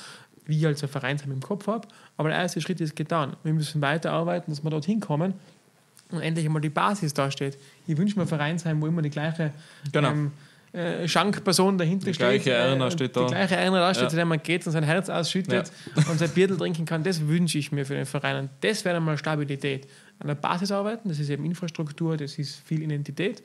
wie 0.46 0.58
ich 0.58 0.66
als 0.66 0.82
ein 0.82 0.88
Vereinsheim 0.88 1.32
im 1.32 1.40
Kopf 1.40 1.66
habe. 1.66 1.86
Aber 2.16 2.30
der 2.30 2.38
erste 2.38 2.60
Schritt 2.60 2.80
ist 2.80 2.96
getan. 2.96 3.36
Wir 3.42 3.52
müssen 3.52 3.82
weiterarbeiten, 3.82 4.50
dass 4.50 4.64
wir 4.64 4.70
dorthin 4.70 5.00
kommen 5.00 5.34
und 6.10 6.20
endlich 6.20 6.46
einmal 6.46 6.62
die 6.62 6.70
Basis 6.70 7.12
dasteht. 7.12 7.58
Ich 7.86 7.96
wünsche 7.96 8.16
mir 8.16 8.22
ein 8.22 8.28
Vereinsheim, 8.28 8.80
wo 8.80 8.86
immer 8.86 9.02
die 9.02 9.10
gleiche 9.10 9.52
genau. 9.92 10.10
ähm, 10.10 10.32
äh, 10.72 11.08
Schankperson 11.08 11.78
dahinter 11.78 12.06
die 12.06 12.14
steht. 12.14 12.26
Gleiche 12.26 12.52
Erna 12.52 12.90
steht 12.90 13.16
da. 13.16 13.26
Die 13.26 13.34
gleiche 13.34 13.56
Erna 13.56 13.80
da 13.80 13.94
steht, 13.94 14.04
ja. 14.04 14.08
zu 14.10 14.16
der 14.16 14.24
man 14.24 14.42
geht 14.42 14.66
und 14.66 14.72
sein 14.72 14.84
Herz 14.84 15.08
ausschüttet 15.08 15.72
ja. 15.96 16.10
und 16.10 16.18
sein 16.18 16.30
Biertel 16.30 16.56
trinken 16.56 16.84
kann. 16.84 17.02
Das 17.02 17.26
wünsche 17.26 17.58
ich 17.58 17.72
mir 17.72 17.86
für 17.86 17.94
den 17.94 18.06
Verein. 18.06 18.36
Und 18.36 18.50
das 18.60 18.84
wäre 18.84 18.96
einmal 18.96 19.16
Stabilität. 19.16 19.88
An 20.18 20.26
der 20.26 20.34
Basis 20.34 20.72
arbeiten, 20.72 21.08
das 21.08 21.18
ist 21.18 21.30
eben 21.30 21.44
Infrastruktur, 21.44 22.16
das 22.16 22.38
ist 22.38 22.56
viel 22.66 22.82
Identität. 22.82 23.42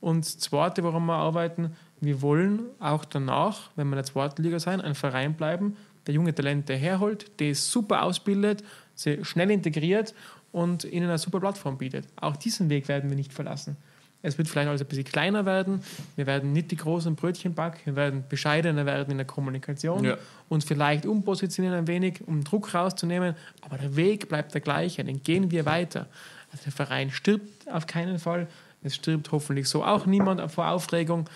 Und 0.00 0.24
das 0.24 0.38
Zweite, 0.38 0.82
woran 0.84 1.06
wir 1.06 1.14
arbeiten, 1.14 1.76
wir 2.00 2.22
wollen 2.22 2.60
auch 2.78 3.04
danach, 3.04 3.70
wenn 3.76 3.88
wir 3.88 3.94
in 3.94 4.02
der 4.02 4.04
zweiten 4.04 4.42
Liga 4.42 4.60
sein, 4.60 4.80
ein 4.80 4.94
Verein 4.94 5.34
bleiben, 5.34 5.76
der 6.06 6.14
junge 6.14 6.34
Talente 6.34 6.74
herholt, 6.74 7.30
die 7.40 7.54
super 7.54 8.02
ausbildet, 8.02 8.62
sie 8.94 9.24
schnell 9.24 9.50
integriert 9.50 10.14
und 10.52 10.84
ihnen 10.84 11.08
eine 11.08 11.18
super 11.18 11.40
Plattform 11.40 11.78
bietet. 11.78 12.06
Auch 12.16 12.36
diesen 12.36 12.70
Weg 12.70 12.88
werden 12.88 13.10
wir 13.10 13.16
nicht 13.16 13.32
verlassen. 13.32 13.76
Es 14.20 14.36
wird 14.36 14.48
vielleicht 14.48 14.68
alles 14.68 14.80
ein 14.80 14.88
bisschen 14.88 15.04
kleiner 15.04 15.46
werden. 15.46 15.82
Wir 16.16 16.26
werden 16.26 16.52
nicht 16.52 16.72
die 16.72 16.76
großen 16.76 17.14
Brötchen 17.14 17.54
backen. 17.54 17.80
Wir 17.84 17.96
werden 17.96 18.24
bescheidener 18.28 18.84
werden 18.84 19.12
in 19.12 19.18
der 19.18 19.26
Kommunikation 19.26 20.04
ja. 20.04 20.16
und 20.48 20.64
vielleicht 20.64 21.06
umpositionieren 21.06 21.78
ein 21.78 21.86
wenig, 21.86 22.26
um 22.26 22.42
Druck 22.42 22.74
rauszunehmen. 22.74 23.36
Aber 23.60 23.78
der 23.78 23.94
Weg 23.94 24.28
bleibt 24.28 24.54
der 24.54 24.60
gleiche. 24.60 25.04
Den 25.04 25.22
gehen 25.22 25.52
wir 25.52 25.66
weiter. 25.66 26.08
Also 26.50 26.64
der 26.64 26.72
Verein 26.72 27.10
stirbt 27.10 27.70
auf 27.70 27.86
keinen 27.86 28.18
Fall. 28.18 28.48
Es 28.82 28.94
stirbt 28.94 29.30
hoffentlich 29.32 29.68
so 29.68 29.84
auch 29.84 30.06
niemand 30.06 30.50
vor 30.50 30.68
Aufregung 30.68 31.28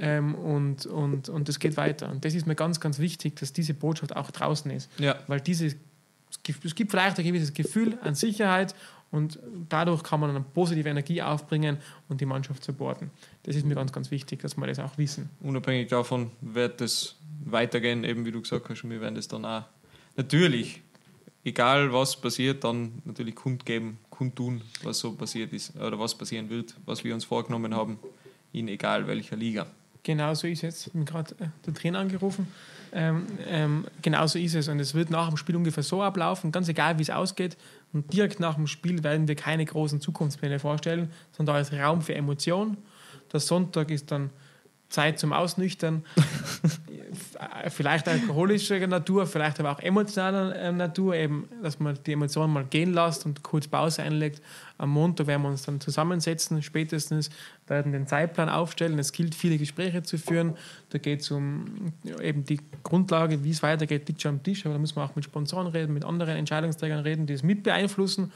ähm, 0.00 0.34
und, 0.34 0.86
und, 0.86 1.28
und 1.28 1.48
es 1.48 1.58
geht 1.58 1.76
weiter. 1.76 2.10
Und 2.10 2.24
das 2.24 2.34
ist 2.34 2.46
mir 2.46 2.54
ganz, 2.54 2.80
ganz 2.80 2.98
wichtig, 2.98 3.36
dass 3.36 3.52
diese 3.52 3.74
Botschaft 3.74 4.14
auch 4.14 4.30
draußen 4.30 4.70
ist. 4.70 4.90
Ja. 4.98 5.16
Weil 5.26 5.40
diese, 5.40 5.66
es 5.66 6.74
gibt 6.74 6.90
vielleicht 6.90 7.18
ein 7.18 7.24
gewisses 7.24 7.52
Gefühl 7.52 7.98
an 8.02 8.14
Sicherheit 8.14 8.74
und 9.14 9.38
dadurch 9.68 10.02
kann 10.02 10.18
man 10.18 10.30
eine 10.30 10.40
positive 10.40 10.88
Energie 10.88 11.22
aufbringen 11.22 11.78
und 12.08 12.20
die 12.20 12.26
Mannschaft 12.26 12.64
supporten. 12.64 13.10
Das 13.44 13.54
ist 13.54 13.64
mir 13.64 13.76
ganz, 13.76 13.92
ganz 13.92 14.10
wichtig, 14.10 14.42
dass 14.42 14.56
wir 14.56 14.66
das 14.66 14.80
auch 14.80 14.98
wissen. 14.98 15.30
Unabhängig 15.40 15.88
davon 15.88 16.32
wird 16.40 16.80
es 16.80 17.16
weitergehen, 17.44 18.02
eben 18.02 18.24
wie 18.26 18.32
du 18.32 18.42
gesagt 18.42 18.68
hast, 18.68 18.82
wir 18.82 19.00
werden 19.00 19.14
das 19.14 19.28
dann 19.28 19.44
auch 19.44 19.62
natürlich, 20.16 20.82
egal 21.44 21.92
was 21.92 22.20
passiert, 22.20 22.64
dann 22.64 23.02
natürlich 23.04 23.36
kundgeben 23.36 23.98
kundtun, 24.10 24.62
was 24.82 24.98
so 24.98 25.12
passiert 25.12 25.52
ist 25.52 25.76
oder 25.76 25.98
was 25.98 26.16
passieren 26.16 26.50
wird, 26.50 26.74
was 26.84 27.04
wir 27.04 27.14
uns 27.14 27.24
vorgenommen 27.24 27.74
haben, 27.74 27.98
in 28.52 28.66
egal 28.68 29.06
welcher 29.06 29.36
Liga. 29.36 29.66
Genau 30.04 30.34
so 30.34 30.46
ist 30.46 30.62
es. 30.62 30.86
Ich 30.86 30.92
gerade 31.06 31.34
äh, 31.40 31.48
der 31.66 31.74
Trainer 31.74 31.98
angerufen. 31.98 32.46
Ähm, 32.92 33.26
ähm, 33.48 33.86
genau 34.02 34.24
ist 34.24 34.54
es. 34.54 34.68
Und 34.68 34.78
es 34.78 34.94
wird 34.94 35.10
nach 35.10 35.28
dem 35.28 35.36
Spiel 35.36 35.56
ungefähr 35.56 35.82
so 35.82 36.02
ablaufen, 36.02 36.52
ganz 36.52 36.68
egal 36.68 36.98
wie 36.98 37.02
es 37.02 37.10
ausgeht. 37.10 37.56
Und 37.92 38.12
direkt 38.12 38.38
nach 38.38 38.54
dem 38.54 38.66
Spiel 38.66 39.02
werden 39.02 39.26
wir 39.26 39.34
keine 39.34 39.64
großen 39.64 40.00
Zukunftspläne 40.00 40.58
vorstellen, 40.58 41.10
sondern 41.32 41.56
da 41.56 41.60
ist 41.60 41.72
Raum 41.72 42.02
für 42.02 42.14
Emotion, 42.14 42.76
Der 43.32 43.40
Sonntag 43.40 43.90
ist 43.90 44.12
dann 44.12 44.30
Zeit 44.90 45.18
zum 45.18 45.32
Ausnüchtern. 45.32 46.04
vielleicht 47.68 48.08
alkoholischer 48.08 48.86
Natur, 48.86 49.26
vielleicht 49.26 49.60
aber 49.60 49.72
auch 49.72 49.80
emotionaler 49.80 50.54
äh, 50.54 50.72
Natur, 50.72 51.14
eben, 51.14 51.48
dass 51.62 51.78
man 51.80 51.98
die 52.06 52.12
Emotionen 52.12 52.52
mal 52.52 52.64
gehen 52.64 52.92
lässt 52.92 53.26
und 53.26 53.42
kurz 53.42 53.66
Pause 53.66 54.02
einlegt. 54.02 54.42
Am 54.78 54.90
Montag 54.90 55.26
werden 55.26 55.42
wir 55.42 55.48
uns 55.48 55.62
dann 55.62 55.80
zusammensetzen, 55.80 56.62
spätestens 56.62 57.30
werden 57.66 57.92
den 57.92 58.06
Zeitplan 58.06 58.48
aufstellen. 58.48 58.98
Es 58.98 59.12
gilt, 59.12 59.34
viele 59.34 59.58
Gespräche 59.58 60.02
zu 60.02 60.18
führen. 60.18 60.56
Da 60.90 60.98
geht 60.98 61.20
es 61.20 61.30
um 61.30 61.92
eben 62.20 62.44
die 62.44 62.60
Grundlage, 62.82 63.44
wie 63.44 63.50
es 63.50 63.62
weitergeht, 63.62 64.08
liegt 64.08 64.22
schon 64.22 64.36
am 64.36 64.42
Tisch, 64.42 64.66
aber 64.66 64.74
da 64.74 64.80
muss 64.80 64.96
man 64.96 65.08
auch 65.08 65.16
mit 65.16 65.24
Sponsoren 65.24 65.68
reden, 65.68 65.94
mit 65.94 66.04
anderen 66.04 66.36
Entscheidungsträgern 66.36 67.00
reden, 67.00 67.26
die 67.26 67.34
es 67.34 67.42
mit 67.42 67.62
beeinflussen 67.62 68.32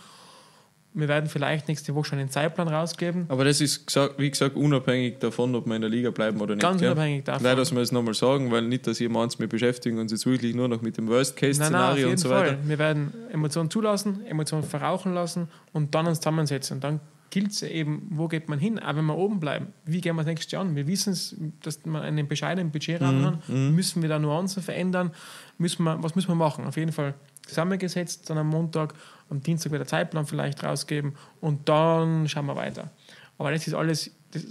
wir 0.98 1.06
werden 1.08 1.28
vielleicht 1.28 1.68
nächste 1.68 1.94
Woche 1.94 2.06
schon 2.06 2.18
einen 2.18 2.28
Zeitplan 2.28 2.66
rausgeben. 2.66 3.26
Aber 3.28 3.44
das 3.44 3.60
ist, 3.60 3.86
wie 4.16 4.30
gesagt, 4.30 4.56
unabhängig 4.56 5.18
davon, 5.20 5.54
ob 5.54 5.66
wir 5.66 5.76
in 5.76 5.82
der 5.82 5.90
Liga 5.90 6.10
bleiben 6.10 6.40
oder 6.40 6.56
nicht. 6.56 6.62
Ganz 6.62 6.80
gell? 6.80 6.90
unabhängig 6.90 7.24
davon. 7.24 7.44
Leider, 7.44 7.56
dass 7.56 7.72
wir 7.72 7.78
das 7.78 7.92
nochmal 7.92 8.14
sagen, 8.14 8.50
weil 8.50 8.62
nicht, 8.62 8.86
dass 8.86 9.00
ihr 9.00 9.08
meint, 9.08 9.38
wir 9.38 9.48
beschäftigen 9.48 9.98
uns 9.98 10.10
jetzt 10.10 10.26
wirklich 10.26 10.54
nur 10.54 10.66
noch 10.66 10.82
mit 10.82 10.96
dem 10.96 11.06
Worst-Case-Szenario 11.08 12.10
und 12.10 12.18
so 12.18 12.30
weiter. 12.30 12.56
Fall. 12.56 12.58
Wir 12.64 12.78
werden 12.78 13.12
Emotionen 13.32 13.70
zulassen, 13.70 14.26
Emotionen 14.26 14.64
verrauchen 14.64 15.14
lassen 15.14 15.48
und 15.72 15.94
dann 15.94 16.06
uns 16.06 16.18
zusammensetzen. 16.18 16.78
Und 16.78 16.84
dann 16.84 17.00
gilt 17.30 17.52
es 17.52 17.62
eben, 17.62 18.08
wo 18.10 18.26
geht 18.26 18.48
man 18.48 18.58
hin, 18.58 18.78
auch 18.78 18.96
wenn 18.96 19.04
wir 19.04 19.16
oben 19.16 19.38
bleiben. 19.38 19.68
Wie 19.84 20.00
gehen 20.00 20.16
wir 20.16 20.22
das 20.22 20.26
nächste 20.26 20.56
Jahr 20.56 20.62
an? 20.62 20.74
Wir 20.74 20.86
wissen 20.86 21.12
es, 21.12 21.36
dass 21.62 21.84
man 21.84 22.02
einen 22.02 22.26
bescheidenen 22.26 22.72
Budgetrahmen 22.72 23.20
mhm. 23.20 23.26
hat. 23.26 23.48
Mhm. 23.48 23.74
Müssen 23.74 24.02
wir 24.02 24.08
da 24.08 24.18
Nuancen 24.18 24.62
verändern? 24.62 25.12
Müssen 25.58 25.84
wir, 25.84 26.02
was 26.02 26.14
müssen 26.14 26.28
wir 26.28 26.34
machen? 26.34 26.64
Auf 26.64 26.76
jeden 26.76 26.92
Fall 26.92 27.14
zusammengesetzt, 27.46 28.28
dann 28.30 28.38
am 28.38 28.48
Montag, 28.48 28.94
am 29.30 29.42
Dienstag 29.42 29.72
wieder 29.72 29.86
Zeitplan 29.86 30.26
vielleicht 30.26 30.62
rausgeben 30.64 31.14
und 31.40 31.68
dann 31.68 32.28
schauen 32.28 32.46
wir 32.46 32.56
weiter. 32.56 32.90
Aber 33.38 33.52
das 33.52 33.66
ist 33.66 33.74
alles, 33.74 34.10
das, 34.32 34.46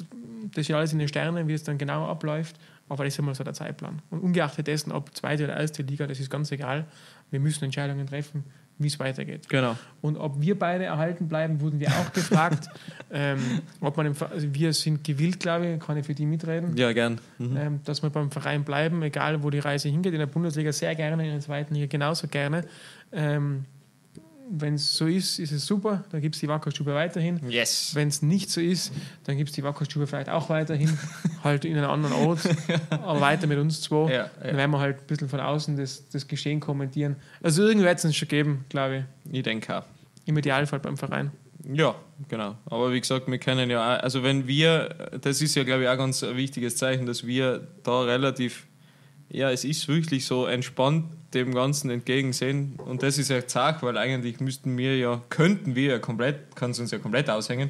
das 0.54 0.70
ist 0.70 0.76
alles 0.76 0.94
in 0.94 1.00
den 1.00 1.08
Sternen, 1.08 1.48
wie 1.48 1.54
es 1.54 1.64
dann 1.64 1.78
genau 1.78 2.08
abläuft, 2.08 2.56
aber 2.90 3.04
das 3.04 3.14
ist 3.14 3.20
immer 3.20 3.36
so 3.36 3.44
der 3.44 3.54
Zeitplan. 3.54 4.02
Und 4.10 4.20
ungeachtet 4.20 4.68
dessen, 4.68 4.92
ob 4.92 5.14
zweite 5.16 5.44
oder 5.44 5.58
erste 5.58 5.84
Liga, 5.84 6.08
das 6.08 6.20
ist 6.20 6.30
ganz 6.30 6.52
egal. 6.52 6.86
Wir 7.32 7.40
müssen 7.40 7.66
Entscheidungen 7.66 8.08
treffen, 8.08 8.46
wie 8.78 8.88
es 8.88 8.98
weitergeht. 9.00 9.50
Genau. 9.50 9.76
Und 10.02 10.18
ob 10.18 10.40
wir 10.40 10.58
beide 10.58 10.86
erhalten 10.86 11.28
bleiben, 11.28 11.60
wurden 11.60 11.80
wir 11.80 11.90
auch 11.90 12.14
gefragt. 12.14 12.70
ähm, 13.12 13.62
ob 13.82 13.98
man 13.98 14.06
im, 14.06 14.16
also 14.30 14.54
wir 14.54 14.72
sind 14.72 15.04
gewillt, 15.04 15.40
glaube 15.42 15.68
ich, 15.68 15.80
kann 15.80 15.98
ich 15.98 16.06
für 16.06 16.14
die 16.14 16.26
mitreden. 16.26 16.78
Ja, 16.78 16.94
gern. 16.94 17.20
Mhm. 17.40 17.58
Ähm, 17.58 17.80
dass 17.84 18.04
wir 18.04 18.10
beim 18.10 18.32
Verein 18.32 18.64
bleiben, 18.64 19.02
egal 19.04 19.44
wo 19.44 19.50
die 19.50 19.60
Reise 19.60 19.90
hingeht. 19.90 20.14
In 20.14 20.20
der 20.20 20.28
Bundesliga 20.28 20.72
sehr 20.72 20.96
gerne, 20.96 21.26
in 21.26 21.32
der 21.32 21.42
zweiten 21.42 21.74
Liga 21.74 21.88
genauso 21.88 22.28
gerne. 22.28 22.64
Ähm, 23.12 23.66
wenn 24.50 24.76
es 24.76 24.96
so 24.96 25.06
ist, 25.06 25.40
ist 25.40 25.52
es 25.52 25.66
super, 25.66 26.04
dann 26.12 26.22
gibt 26.22 26.36
es 26.36 26.42
die 26.42 26.48
Wackerstube 26.48 26.94
weiterhin. 26.94 27.40
Yes. 27.50 27.92
Wenn 27.94 28.08
es 28.08 28.22
nicht 28.22 28.50
so 28.50 28.62
ist, 28.62 28.92
dann 29.26 29.38
gibt 29.38 29.50
es 29.50 29.56
die 29.56 29.64
Wackerstube 29.64 30.08
vielleicht 30.08 30.30
auch 30.30 30.50
weiterhin, 30.50 30.98
halt 31.44 31.66
in 31.66 31.78
einem 31.78 31.90
anderen 31.90 32.16
Ort, 32.28 32.40
aber 32.90 33.22
weiter 33.22 33.48
mit 33.48 33.58
uns 33.58 33.82
zwei. 33.82 34.12
Ja, 34.12 34.18
ja. 34.18 34.30
Dann 34.44 34.58
werden 34.58 34.72
wir 34.72 34.80
halt 34.80 35.00
ein 35.00 35.08
bisschen 35.08 35.30
von 35.30 35.40
außen 35.40 35.78
das, 35.78 36.08
das 36.10 36.28
Geschehen 36.28 36.60
kommentieren. 36.60 37.16
Also 37.42 37.64
irgendwie 37.64 37.86
wird 37.86 37.98
es 37.98 38.06
uns 38.06 38.16
schon 38.16 38.28
geben, 38.28 38.66
glaube 38.70 39.06
ich. 39.26 39.38
Ich 39.38 39.44
denke 39.44 39.78
auch. 39.78 39.84
Im 40.26 40.38
Idealfall 40.38 40.80
beim 40.80 40.98
Verein. 40.98 41.32
Ja, 41.74 41.96
genau. 42.30 42.56
Aber 42.66 42.94
wie 42.94 43.00
gesagt, 43.00 43.30
wir 43.30 43.38
können 43.40 43.70
ja, 43.70 43.98
auch, 43.98 44.04
also 44.04 44.24
wenn 44.24 44.48
wir, 44.48 45.20
das 45.22 45.42
ist 45.42 45.56
ja 45.56 45.64
glaube 45.64 45.84
ich 45.84 45.90
auch 45.90 45.98
ganz 45.98 46.24
ein 46.24 46.36
wichtiges 46.38 46.78
Zeichen, 46.78 47.06
dass 47.06 47.26
wir 47.26 47.68
da 47.84 48.02
relativ, 48.02 48.68
ja, 49.30 49.52
es 49.52 49.64
ist 49.64 49.88
wirklich 49.88 50.26
so 50.26 50.46
entspannt 50.46 51.06
dem 51.34 51.54
Ganzen 51.54 51.90
entgegensehen. 51.90 52.76
Und 52.86 53.04
das 53.04 53.18
ist 53.18 53.30
ja 53.30 53.46
zart, 53.46 53.84
weil 53.84 53.98
eigentlich 53.98 54.40
müssten 54.40 54.78
wir 54.78 54.98
ja, 54.98 55.22
könnten 55.30 55.76
wir 55.76 55.92
ja 55.92 56.00
komplett, 56.00 56.56
kann 56.56 56.72
es 56.72 56.80
uns 56.80 56.92
ja 56.92 57.00
komplett 57.00 57.30
aushängen, 57.30 57.70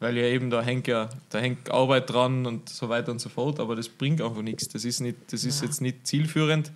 weil 0.00 0.16
ja 0.16 0.24
eben 0.24 0.50
da 0.50 0.62
hängt 0.62 0.86
ja, 0.86 1.10
da 1.30 1.38
hängt 1.38 1.70
Arbeit 1.70 2.10
dran 2.10 2.46
und 2.46 2.68
so 2.68 2.88
weiter 2.88 3.12
und 3.12 3.20
so 3.20 3.28
fort, 3.28 3.60
aber 3.60 3.76
das 3.76 3.88
bringt 3.88 4.22
einfach 4.22 4.42
nichts. 4.42 4.68
Das 4.68 4.84
ist 4.84 5.00
nicht, 5.00 5.18
das 5.30 5.44
ist 5.44 5.60
ja. 5.60 5.66
jetzt 5.66 5.80
nicht 5.80 6.06
zielführend. 6.06 6.72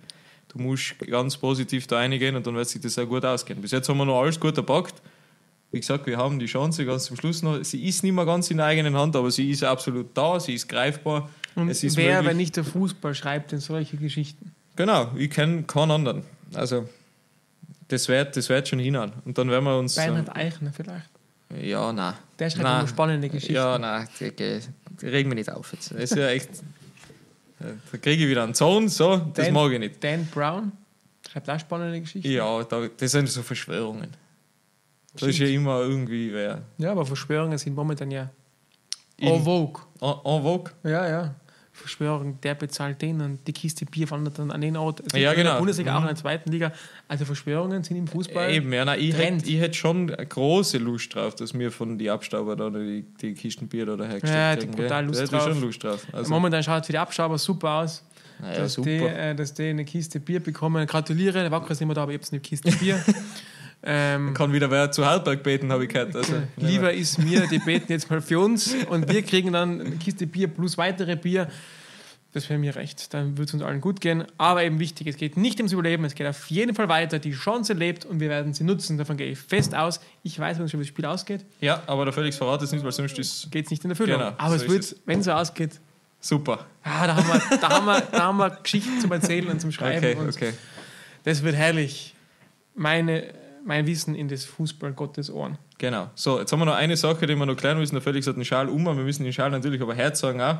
Du 0.49 0.59
musst 0.59 0.97
ganz 0.99 1.37
positiv 1.37 1.87
da 1.87 1.97
reingehen 1.97 2.35
und 2.35 2.45
dann 2.45 2.55
wird 2.55 2.67
sich 2.67 2.81
das 2.81 2.97
auch 2.97 3.05
gut 3.05 3.25
ausgehen. 3.25 3.61
Bis 3.61 3.71
jetzt 3.71 3.87
haben 3.89 3.97
wir 3.97 4.05
noch 4.05 4.21
alles 4.21 4.39
gut 4.39 4.57
erpackt. 4.57 4.95
Wie 5.71 5.79
gesagt, 5.79 6.07
wir 6.07 6.17
haben 6.17 6.39
die 6.39 6.47
Chance 6.47 6.85
ganz 6.85 7.05
zum 7.05 7.15
Schluss 7.15 7.43
noch. 7.43 7.63
Sie 7.63 7.85
ist 7.85 8.03
nicht 8.03 8.13
mehr 8.13 8.25
ganz 8.25 8.49
in 8.49 8.57
der 8.57 8.65
eigenen 8.65 8.95
Hand, 8.95 9.15
aber 9.15 9.29
sie 9.29 9.51
ist 9.51 9.63
absolut 9.63 10.07
da, 10.15 10.39
sie 10.39 10.55
ist 10.55 10.67
greifbar. 10.67 11.29
Und 11.55 11.69
es 11.69 11.83
ist 11.83 11.95
wer, 11.97 12.25
wenn 12.25 12.37
nicht 12.37 12.55
der 12.55 12.63
Fußball, 12.63 13.13
schreibt 13.13 13.51
denn 13.51 13.59
solche 13.59 13.97
Geschichten? 13.97 14.51
Genau, 14.75 15.11
ich 15.15 15.29
kenne 15.29 15.63
keinen 15.63 15.91
anderen. 15.91 16.23
Also, 16.53 16.87
das 17.87 18.07
wird, 18.07 18.35
das 18.35 18.49
wird 18.49 18.67
schon 18.67 18.79
hinhauen. 18.79 19.13
Und 19.25 19.37
dann 19.37 19.49
werden 19.49 19.65
wir 19.65 19.77
uns. 19.77 19.95
Bernhard 19.95 20.35
Eichner 20.35 20.71
vielleicht. 20.73 21.09
Ja, 21.61 21.91
nein. 21.91 22.13
Der 22.37 22.49
schreibt 22.49 22.65
eine 22.65 22.87
spannende 22.87 23.29
Geschichte. 23.29 23.53
Ja, 23.53 23.77
nein, 23.77 24.07
regen 25.01 25.29
wir 25.29 25.35
nicht 25.35 25.51
auf 25.51 25.73
jetzt. 25.73 25.91
Das 25.91 25.99
ist 25.99 26.15
ja 26.15 26.29
echt. 26.29 26.49
da 27.59 27.97
kriege 27.97 28.23
ich 28.23 28.29
wieder 28.29 28.43
einen 28.43 28.53
Zorn, 28.53 28.87
so, 28.89 29.17
das 29.17 29.45
Dan, 29.45 29.53
mag 29.53 29.71
ich 29.71 29.79
nicht. 29.79 30.03
Dan 30.03 30.25
Brown 30.27 30.71
schreibt 31.29 31.49
auch 31.49 31.59
spannende 31.59 31.99
Geschichten. 31.99 32.29
Ja, 32.29 32.63
da, 32.63 32.87
das 32.95 33.11
sind 33.11 33.29
so 33.29 33.41
Verschwörungen. 33.41 34.09
Das 35.19 35.29
ist 35.29 35.39
ja 35.39 35.47
immer 35.47 35.81
irgendwie 35.81 36.33
wer. 36.33 36.63
Ja, 36.77 36.91
aber 36.91 37.05
Verschwörungen 37.05 37.57
sind 37.57 37.75
momentan 37.75 38.11
ja 38.11 38.29
en 39.17 39.43
vogue. 39.43 39.83
En, 40.01 40.13
en 40.23 40.41
vogue? 40.41 40.71
Ja, 40.83 41.07
ja. 41.07 41.35
Verschwörung, 41.79 42.39
der 42.41 42.55
bezahlt 42.55 43.01
den 43.01 43.21
und 43.21 43.47
die 43.47 43.53
Kiste 43.53 43.85
Bier 43.85 44.09
wandert 44.11 44.37
dann 44.37 44.51
an 44.51 44.61
den 44.61 44.75
Ort. 44.75 45.01
Es 45.05 45.13
ja, 45.13 45.31
genau. 45.31 45.39
In 45.39 45.45
der 45.45 45.59
Bundesliga, 45.59 45.91
mhm. 45.91 45.97
auch 45.97 46.01
in 46.01 46.07
der 46.07 46.15
zweiten 46.17 46.51
Liga. 46.51 46.73
Also 47.07 47.25
Verschwörungen 47.25 47.83
sind 47.83 47.97
im 47.97 48.07
Fußball. 48.07 48.51
Eben, 48.51 48.73
ja, 48.73 48.85
nein, 48.85 48.99
ich 48.99 49.15
hätte 49.15 49.49
hätt 49.49 49.75
schon 49.75 50.07
große 50.07 50.77
Lust 50.77 51.15
drauf, 51.15 51.35
dass 51.35 51.53
mir 51.53 51.71
von 51.71 51.97
die 51.97 52.09
Abstauber 52.09 52.55
da 52.55 52.69
die, 52.69 53.05
die 53.21 53.33
Kisten 53.33 53.67
Bier 53.67 53.85
da 53.85 54.03
hergestellt 54.03 54.33
Ja, 54.33 54.55
die 54.55 54.67
brutal 54.67 55.05
Lust 55.05 55.31
drauf. 55.31 55.43
schon 55.43 55.61
Lust 55.61 55.83
drauf. 55.83 56.05
Also 56.11 56.29
Momentan 56.29 56.61
schaut 56.63 56.81
es 56.81 56.87
für 56.87 56.93
die 56.93 56.99
Abstauber 56.99 57.37
super 57.37 57.71
aus. 57.75 58.03
Naja, 58.41 58.59
dass, 58.59 58.73
super. 58.73 58.89
Die, 58.89 58.97
äh, 58.97 59.35
dass 59.35 59.53
die 59.53 59.63
eine 59.63 59.85
Kiste 59.85 60.19
Bier 60.19 60.39
bekommen. 60.39 60.85
Gratuliere, 60.85 61.41
der 61.41 61.51
Wacker 61.51 61.71
ist 61.71 61.79
nicht 61.79 61.87
mehr 61.87 61.95
da, 61.95 62.03
aber 62.03 62.13
ich 62.13 62.19
habe 62.19 62.27
eine 62.31 62.41
Kiste 62.41 62.71
Bier. 62.71 63.03
Ähm, 63.91 64.35
kann 64.35 64.53
wieder 64.53 64.69
wer 64.69 64.91
zu 64.91 65.03
Halberg 65.03 65.41
beten, 65.41 65.71
habe 65.71 65.85
ich 65.85 65.89
gehört. 65.89 66.15
Also, 66.15 66.33
lieber 66.57 66.93
ist 66.93 67.17
mir, 67.17 67.47
die 67.47 67.57
beten 67.57 67.91
jetzt 67.91 68.07
mal 68.11 68.21
für 68.21 68.39
uns 68.39 68.75
und 68.87 69.11
wir 69.11 69.23
kriegen 69.23 69.51
dann 69.53 69.81
eine 69.81 69.95
Kiste 69.95 70.27
Bier 70.27 70.47
plus 70.47 70.77
weitere 70.77 71.15
Bier. 71.15 71.47
Das 72.31 72.47
wäre 72.51 72.59
mir 72.59 72.75
recht. 72.75 73.11
Dann 73.15 73.31
würde 73.31 73.45
es 73.45 73.53
uns 73.55 73.63
allen 73.63 73.81
gut 73.81 73.99
gehen. 73.99 74.25
Aber 74.37 74.63
eben 74.63 74.79
wichtig, 74.79 75.07
es 75.07 75.17
geht 75.17 75.37
nicht 75.37 75.57
ums 75.57 75.71
Überleben, 75.71 76.05
es 76.05 76.13
geht 76.13 76.27
auf 76.27 76.51
jeden 76.51 76.75
Fall 76.75 76.87
weiter. 76.87 77.17
Die 77.17 77.31
Chance 77.31 77.73
lebt 77.73 78.05
und 78.05 78.19
wir 78.19 78.29
werden 78.29 78.53
sie 78.53 78.63
nutzen. 78.63 78.99
Davon 78.99 79.17
gehe 79.17 79.31
ich 79.31 79.39
fest 79.39 79.73
aus. 79.73 79.99
Ich 80.21 80.37
weiß, 80.37 80.57
schon, 80.57 80.67
wie 80.73 80.77
das 80.77 80.87
Spiel 80.87 81.05
ausgeht. 81.05 81.43
Ja, 81.59 81.81
aber 81.87 82.05
der 82.05 82.13
Felix 82.13 82.37
verratet 82.37 82.67
es 82.67 82.71
nicht, 82.71 82.83
weil 82.83 82.91
sonst 82.91 83.15
geht 83.49 83.65
es 83.65 83.71
nicht 83.71 83.83
in 83.83 83.89
Erfüllung. 83.89 84.19
Genau, 84.19 84.33
aber 84.37 84.59
so 84.59 84.65
es 84.65 84.71
wird, 84.71 84.95
wenn 85.07 85.21
es 85.21 85.25
so 85.25 85.31
ausgeht. 85.31 85.79
Super. 86.21 86.67
Ah, 86.83 87.07
da, 87.07 87.15
haben 87.15 87.27
wir, 87.27 87.57
da, 87.57 87.69
haben 87.69 87.85
wir, 87.87 88.01
da 88.01 88.23
haben 88.25 88.37
wir 88.37 88.49
Geschichten 88.61 88.99
zum 88.99 89.11
Erzählen 89.11 89.47
und 89.47 89.59
zum 89.59 89.71
Schreiben. 89.71 90.05
Okay, 90.05 90.29
okay. 90.29 90.53
Das 91.23 91.41
wird 91.41 91.55
herrlich. 91.55 92.13
Meine, 92.75 93.33
mein 93.65 93.85
Wissen 93.87 94.15
in 94.15 94.27
das 94.27 94.45
Fußball 94.45 94.93
Gottes 94.93 95.29
Ohren. 95.31 95.57
Genau. 95.77 96.09
So, 96.15 96.39
jetzt 96.39 96.51
haben 96.51 96.59
wir 96.59 96.65
noch 96.65 96.75
eine 96.75 96.97
Sache, 96.97 97.25
die 97.25 97.35
wir 97.35 97.45
noch 97.45 97.55
klären 97.55 97.77
müssen. 97.77 97.95
Der 97.95 98.01
Felix 98.01 98.27
hat 98.27 98.35
den 98.35 98.45
Schal 98.45 98.69
um, 98.69 98.83
wir 98.85 98.93
müssen 98.93 99.23
den 99.23 99.33
Schal 99.33 99.49
natürlich 99.49 99.81
aber 99.81 99.95
Herz 99.95 100.19
sagen 100.19 100.41
auch. 100.41 100.57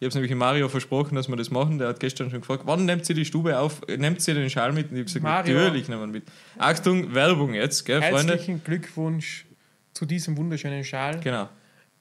Ich 0.00 0.04
habe 0.04 0.10
es 0.10 0.14
nämlich 0.14 0.32
Mario 0.34 0.68
versprochen, 0.68 1.16
dass 1.16 1.28
wir 1.28 1.34
das 1.34 1.50
machen. 1.50 1.78
Der 1.78 1.88
hat 1.88 1.98
gestern 1.98 2.30
schon 2.30 2.40
gefragt, 2.40 2.62
wann 2.66 2.84
nimmt 2.84 3.04
sie 3.04 3.14
die 3.14 3.24
Stube 3.24 3.58
auf? 3.58 3.80
Nehmt 3.88 4.20
sie 4.20 4.32
den 4.32 4.48
Schal 4.48 4.72
mit? 4.72 4.90
Und 4.90 4.92
ich 4.92 5.00
habe 5.00 5.04
gesagt, 5.06 5.22
Mario. 5.24 5.58
natürlich 5.58 5.88
nehmen 5.88 6.02
wir 6.02 6.06
mit. 6.06 6.24
Achtung, 6.56 7.14
Werbung 7.14 7.54
jetzt, 7.54 7.84
gell, 7.84 8.00
Freunde? 8.00 8.34
Herzlichen 8.34 8.62
Glückwunsch 8.62 9.44
zu 9.92 10.06
diesem 10.06 10.36
wunderschönen 10.36 10.84
Schal. 10.84 11.18
Genau. 11.18 11.48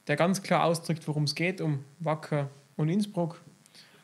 Der 0.05 0.15
ganz 0.15 0.43
klar 0.43 0.63
ausdrückt, 0.65 1.07
worum 1.07 1.23
es 1.23 1.33
geht, 1.33 1.59
um 1.59 1.83
Wacker 1.99 2.51
und 2.75 2.89
Innsbruck. 2.89 3.41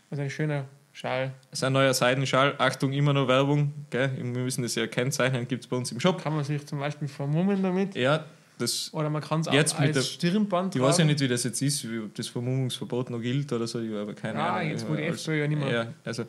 Also 0.10 0.24
ein 0.24 0.32
schöner 0.32 0.66
Schal. 0.94 1.34
Das 1.50 1.60
ist 1.60 1.64
ein 1.64 1.74
neuer 1.74 1.94
Seidenschal. 1.94 2.54
Achtung, 2.60 2.94
immer 2.94 3.14
noch 3.14 3.28
Werbung. 3.28 3.74
Gell? 3.90 4.12
Wir 4.16 4.24
müssen 4.24 4.62
das 4.62 4.76
ja 4.76 4.86
kennzeichnen, 4.86 5.48
gibt 5.48 5.64
es 5.64 5.70
bei 5.70 5.76
uns 5.76 5.92
im 5.92 6.00
Shop. 6.00 6.22
Kann 6.22 6.36
man 6.36 6.44
sich 6.44 6.66
zum 6.68 6.80
Beispiel 6.80 7.08
vermummen 7.08 7.62
damit? 7.64 7.96
Ja, 7.96 8.26
das 8.60 8.94
oder 8.94 9.10
man 9.10 9.22
kann 9.22 9.42
es 9.42 9.48
auch 9.48 9.54
jetzt 9.54 9.74
als 9.74 9.88
mit 9.88 9.96
der, 9.96 10.02
Stirnband 10.02 10.76
Ich 10.76 10.82
weiß 10.82 11.00
ja 11.00 11.06
nicht, 11.06 11.20
wie 11.20 11.28
das 11.28 11.44
jetzt 11.44 11.62
ist, 11.62 11.86
ob 11.86 12.14
das 12.14 12.28
Vermummungsverbot 12.28 13.10
noch 13.10 13.20
gilt 13.20 13.52
oder 13.52 13.66
so, 13.66 13.80
ich 13.80 13.92
habe 13.92 14.14
keine 14.14 14.40
ah, 14.40 14.58
Ahnung. 14.58 14.70
jetzt 14.70 14.88
wo 14.88 14.96
die 14.96 15.04
FPÖ 15.04 15.42
ja 15.42 15.48
nicht 15.48 15.60
mehr. 15.60 15.72
Ja, 15.72 15.88
also, 16.06 16.24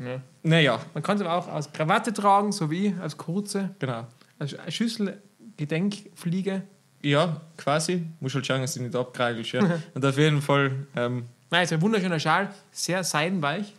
ja. 0.00 0.20
Naja. 0.42 0.80
Man 0.94 1.02
kann 1.02 1.16
es 1.16 1.22
aber 1.22 1.34
auch 1.34 1.48
als 1.48 1.72
Krawatte 1.72 2.12
tragen, 2.12 2.50
so 2.50 2.70
wie 2.70 2.94
als 3.00 3.16
kurze. 3.16 3.70
Genau. 3.78 4.06
Als 4.40 4.56
Schüssel, 4.74 5.22
Gedenkfliege. 5.56 6.62
Ja, 7.02 7.40
quasi. 7.56 8.04
Muss 8.18 8.34
halt 8.34 8.46
schauen, 8.46 8.60
dass 8.60 8.74
du 8.74 8.82
nicht 8.82 8.96
abkreigelst. 8.96 9.52
Ja. 9.52 9.80
Und 9.94 10.04
auf 10.04 10.18
jeden 10.18 10.42
Fall. 10.42 10.72
Ähm, 10.96 11.26
Nein, 11.50 11.62
es 11.62 11.70
ist 11.70 11.78
ein 11.78 11.82
wunderschöner 11.82 12.18
Schal, 12.18 12.50
sehr 12.72 13.04
seidenweich. 13.04 13.72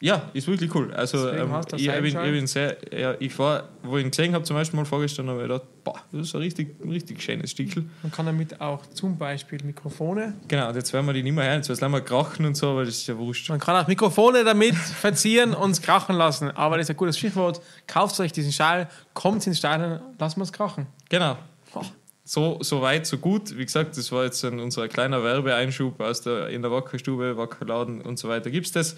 Ja, 0.00 0.30
ist 0.34 0.46
wirklich 0.46 0.74
cool. 0.74 0.92
Also 0.92 1.30
ähm, 1.30 1.50
ich, 1.74 1.88
ich, 1.88 2.14
bin, 2.14 2.46
sehr, 2.46 2.76
ja, 2.92 3.14
ich 3.18 3.38
war, 3.38 3.70
wo 3.82 3.96
ich 3.96 4.04
ihn 4.04 4.10
gesehen 4.10 4.34
habe, 4.34 4.44
zum 4.44 4.56
ersten 4.56 4.76
Mal 4.76 4.84
vorgestern, 4.84 5.28
habe 5.30 5.40
ich 5.40 5.48
gedacht, 5.48 5.62
boah, 5.84 5.98
das 6.12 6.28
ist 6.28 6.34
ein 6.34 6.42
richtig, 6.42 6.76
richtig 6.86 7.22
schönes 7.22 7.52
Stickel. 7.52 7.86
Man 8.02 8.12
kann 8.12 8.26
damit 8.26 8.60
auch 8.60 8.84
zum 8.86 9.16
Beispiel 9.16 9.58
Mikrofone. 9.64 10.34
Genau, 10.48 10.70
jetzt 10.72 10.92
werden 10.92 11.06
wir 11.06 11.14
die 11.14 11.22
nicht 11.22 11.32
mehr 11.32 11.44
hören, 11.44 11.62
jetzt 11.62 11.80
werden 11.80 11.92
wir 11.92 12.02
krachen 12.02 12.44
und 12.44 12.56
so, 12.56 12.68
aber 12.70 12.84
das 12.84 12.96
ist 12.96 13.06
ja 13.06 13.16
wurscht. 13.16 13.48
Man 13.48 13.58
kann 13.58 13.82
auch 13.82 13.88
Mikrofone 13.88 14.44
damit 14.44 14.74
verzieren 15.00 15.54
und 15.54 15.70
es 15.70 15.80
krachen 15.80 16.14
lassen. 16.14 16.50
Aber 16.50 16.76
das 16.76 16.86
ist 16.86 16.90
ein 16.90 16.96
gutes 16.98 17.16
Stichwort. 17.16 17.62
Kauft 17.86 18.20
euch 18.20 18.32
diesen 18.32 18.52
Schal, 18.52 18.90
kommt 19.14 19.46
ins 19.46 19.58
Stadion, 19.58 20.00
lassen 20.18 20.40
wir 20.40 20.44
es 20.44 20.52
krachen. 20.52 20.86
Genau. 21.08 21.38
Boah. 21.72 21.86
so, 22.22 22.58
so 22.60 22.82
weit, 22.82 23.06
so 23.06 23.16
gut. 23.16 23.56
Wie 23.56 23.64
gesagt, 23.64 23.96
das 23.96 24.12
war 24.12 24.24
jetzt 24.24 24.44
ein, 24.44 24.60
unser 24.60 24.88
kleiner 24.88 25.24
Werbeeinschub 25.24 25.98
aus 26.00 26.20
der, 26.20 26.48
in 26.48 26.60
der 26.60 26.70
Wackerstube, 26.70 27.38
Wackerladen 27.38 28.02
und 28.02 28.18
so 28.18 28.28
weiter. 28.28 28.50
Gibt 28.50 28.66
es 28.66 28.72
das? 28.72 28.96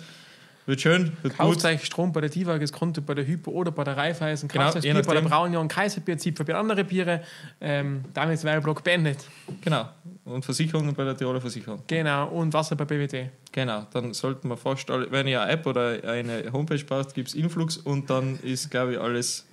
Wird 0.68 0.83
schön, 0.83 1.16
wird 1.22 1.38
Kauft 1.38 1.64
euch 1.64 1.83
Strom 1.83 2.12
bei 2.12 2.20
der 2.20 2.28
Divages 2.28 2.70
Konto, 2.74 3.00
bei 3.00 3.14
der 3.14 3.26
Hypo 3.26 3.50
oder 3.52 3.70
bei 3.70 3.85
der 3.85 3.96
Raiffeisen. 3.96 4.50
Kauft 4.50 4.83
genau, 4.83 5.00
Bier 5.00 5.02
bei 5.02 5.14
der 5.14 5.22
Braunion, 5.22 5.66
Kaiserbier, 5.66 6.18
Zipferbier, 6.18 6.59
andere 6.59 6.85
Biere. 6.85 7.22
Ähm, 7.59 8.04
damit 8.12 8.35
ist 8.35 8.44
Werbeblock 8.44 8.85
beendet. 8.85 9.16
Genau. 9.62 9.88
Und 10.26 10.44
Versicherungen 10.44 10.94
bei 10.94 11.04
der 11.04 11.16
Tiroler 11.16 11.40
Versicherung. 11.40 11.83
Genau. 11.87 12.28
Und 12.28 12.52
Wasser 12.52 12.76
bei 12.76 12.85
BWT. 12.85 13.31
Genau. 13.50 13.87
Dann 13.94 14.12
sollten 14.12 14.48
wir 14.48 14.59
fast 14.59 14.90
alle, 14.90 15.11
wenn 15.11 15.26
ihr 15.26 15.40
eine 15.40 15.52
App 15.52 15.64
oder 15.64 16.04
eine 16.04 16.52
Homepage 16.52 16.85
braucht, 16.85 17.14
gibt 17.14 17.28
es 17.28 17.35
Influx 17.35 17.78
und 17.78 18.11
dann 18.11 18.38
ist, 18.42 18.70
glaube 18.70 18.92
ich, 18.92 19.00
alles 19.00 19.46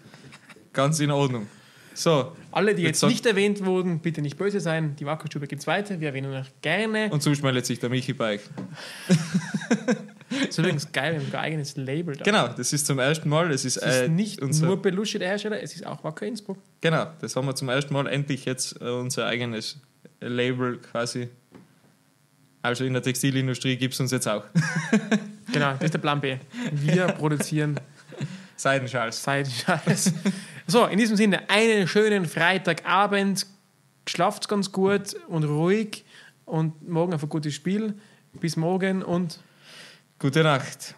ganz 0.74 1.00
in 1.00 1.12
Ordnung. 1.12 1.48
So, 1.94 2.34
Alle, 2.52 2.76
die 2.76 2.82
jetzt, 2.82 3.04
jetzt 3.04 3.10
nicht 3.10 3.26
erwähnt 3.26 3.64
wurden, 3.64 4.00
bitte 4.00 4.22
nicht 4.22 4.36
böse 4.36 4.60
sein. 4.60 4.98
Die 4.98 5.06
Wackelstube 5.06 5.48
geht 5.48 5.66
weiter. 5.66 5.98
Wir 6.02 6.10
erwähnen 6.10 6.34
euch 6.34 6.52
gerne. 6.62 7.10
Und 7.10 7.26
meldet 7.42 7.66
sich 7.66 7.80
der 7.80 7.90
Michi 7.90 8.12
Bike. 8.12 8.42
Das 10.40 10.50
ist 10.50 10.58
übrigens 10.60 10.92
geil, 10.92 11.14
wir 11.14 11.20
haben 11.22 11.34
ein 11.34 11.40
eigenes 11.40 11.78
Label 11.78 12.16
da. 12.16 12.24
Genau, 12.24 12.48
das 12.48 12.74
ist 12.74 12.86
zum 12.86 13.00
ersten 13.00 13.30
Mal. 13.30 13.52
Es 13.52 13.66
ist, 13.66 13.78
ist 13.78 13.84
äh, 13.84 14.08
nicht 14.08 14.42
nur 14.42 14.82
Belusche 14.82 15.20
der 15.20 15.30
Hersteller, 15.30 15.62
es 15.62 15.76
ist 15.76 15.86
auch 15.86 16.04
Wacker 16.04 16.26
Innsbruck. 16.26 16.58
Genau, 16.82 17.08
das 17.22 17.36
haben 17.36 17.48
wir 17.48 17.56
zum 17.56 17.70
ersten 17.70 17.94
Mal 17.94 18.08
endlich 18.08 18.46
jetzt 18.46 18.82
äh, 18.82 18.86
unser 18.86 19.28
eigenes 19.28 19.78
Label 20.20 20.78
quasi. 20.78 21.30
Also 22.62 22.84
in 22.84 22.94
der 22.94 23.02
Textilindustrie 23.02 23.78
gibt 23.78 23.94
es 23.94 24.00
uns 24.00 24.12
jetzt 24.12 24.28
auch. 24.28 24.44
genau, 25.54 25.74
das 25.74 25.84
ist 25.84 25.94
der 25.94 26.00
Plan 26.00 26.20
B. 26.20 26.38
Wir 26.72 27.06
produzieren 27.20 27.80
Seidenschals. 28.56 29.22
Seidenschals. 29.22 30.14
So, 30.66 30.86
in 30.86 30.98
diesem 30.98 31.16
Sinne, 31.16 31.50
einen 31.50 31.88
schönen 31.88 32.26
Freitagabend. 32.26 33.46
Schlaft 34.08 34.48
ganz 34.48 34.72
gut 34.72 35.16
und 35.28 35.44
ruhig 35.44 36.06
und 36.46 36.88
morgen 36.88 37.14
auf 37.14 37.24
ein 37.24 37.30
gutes 37.30 37.54
Spiel. 37.54 37.96
Bis 38.34 38.56
morgen 38.56 39.04
und 39.04 39.40
Gute 40.18 40.44
Nacht. 40.44 40.96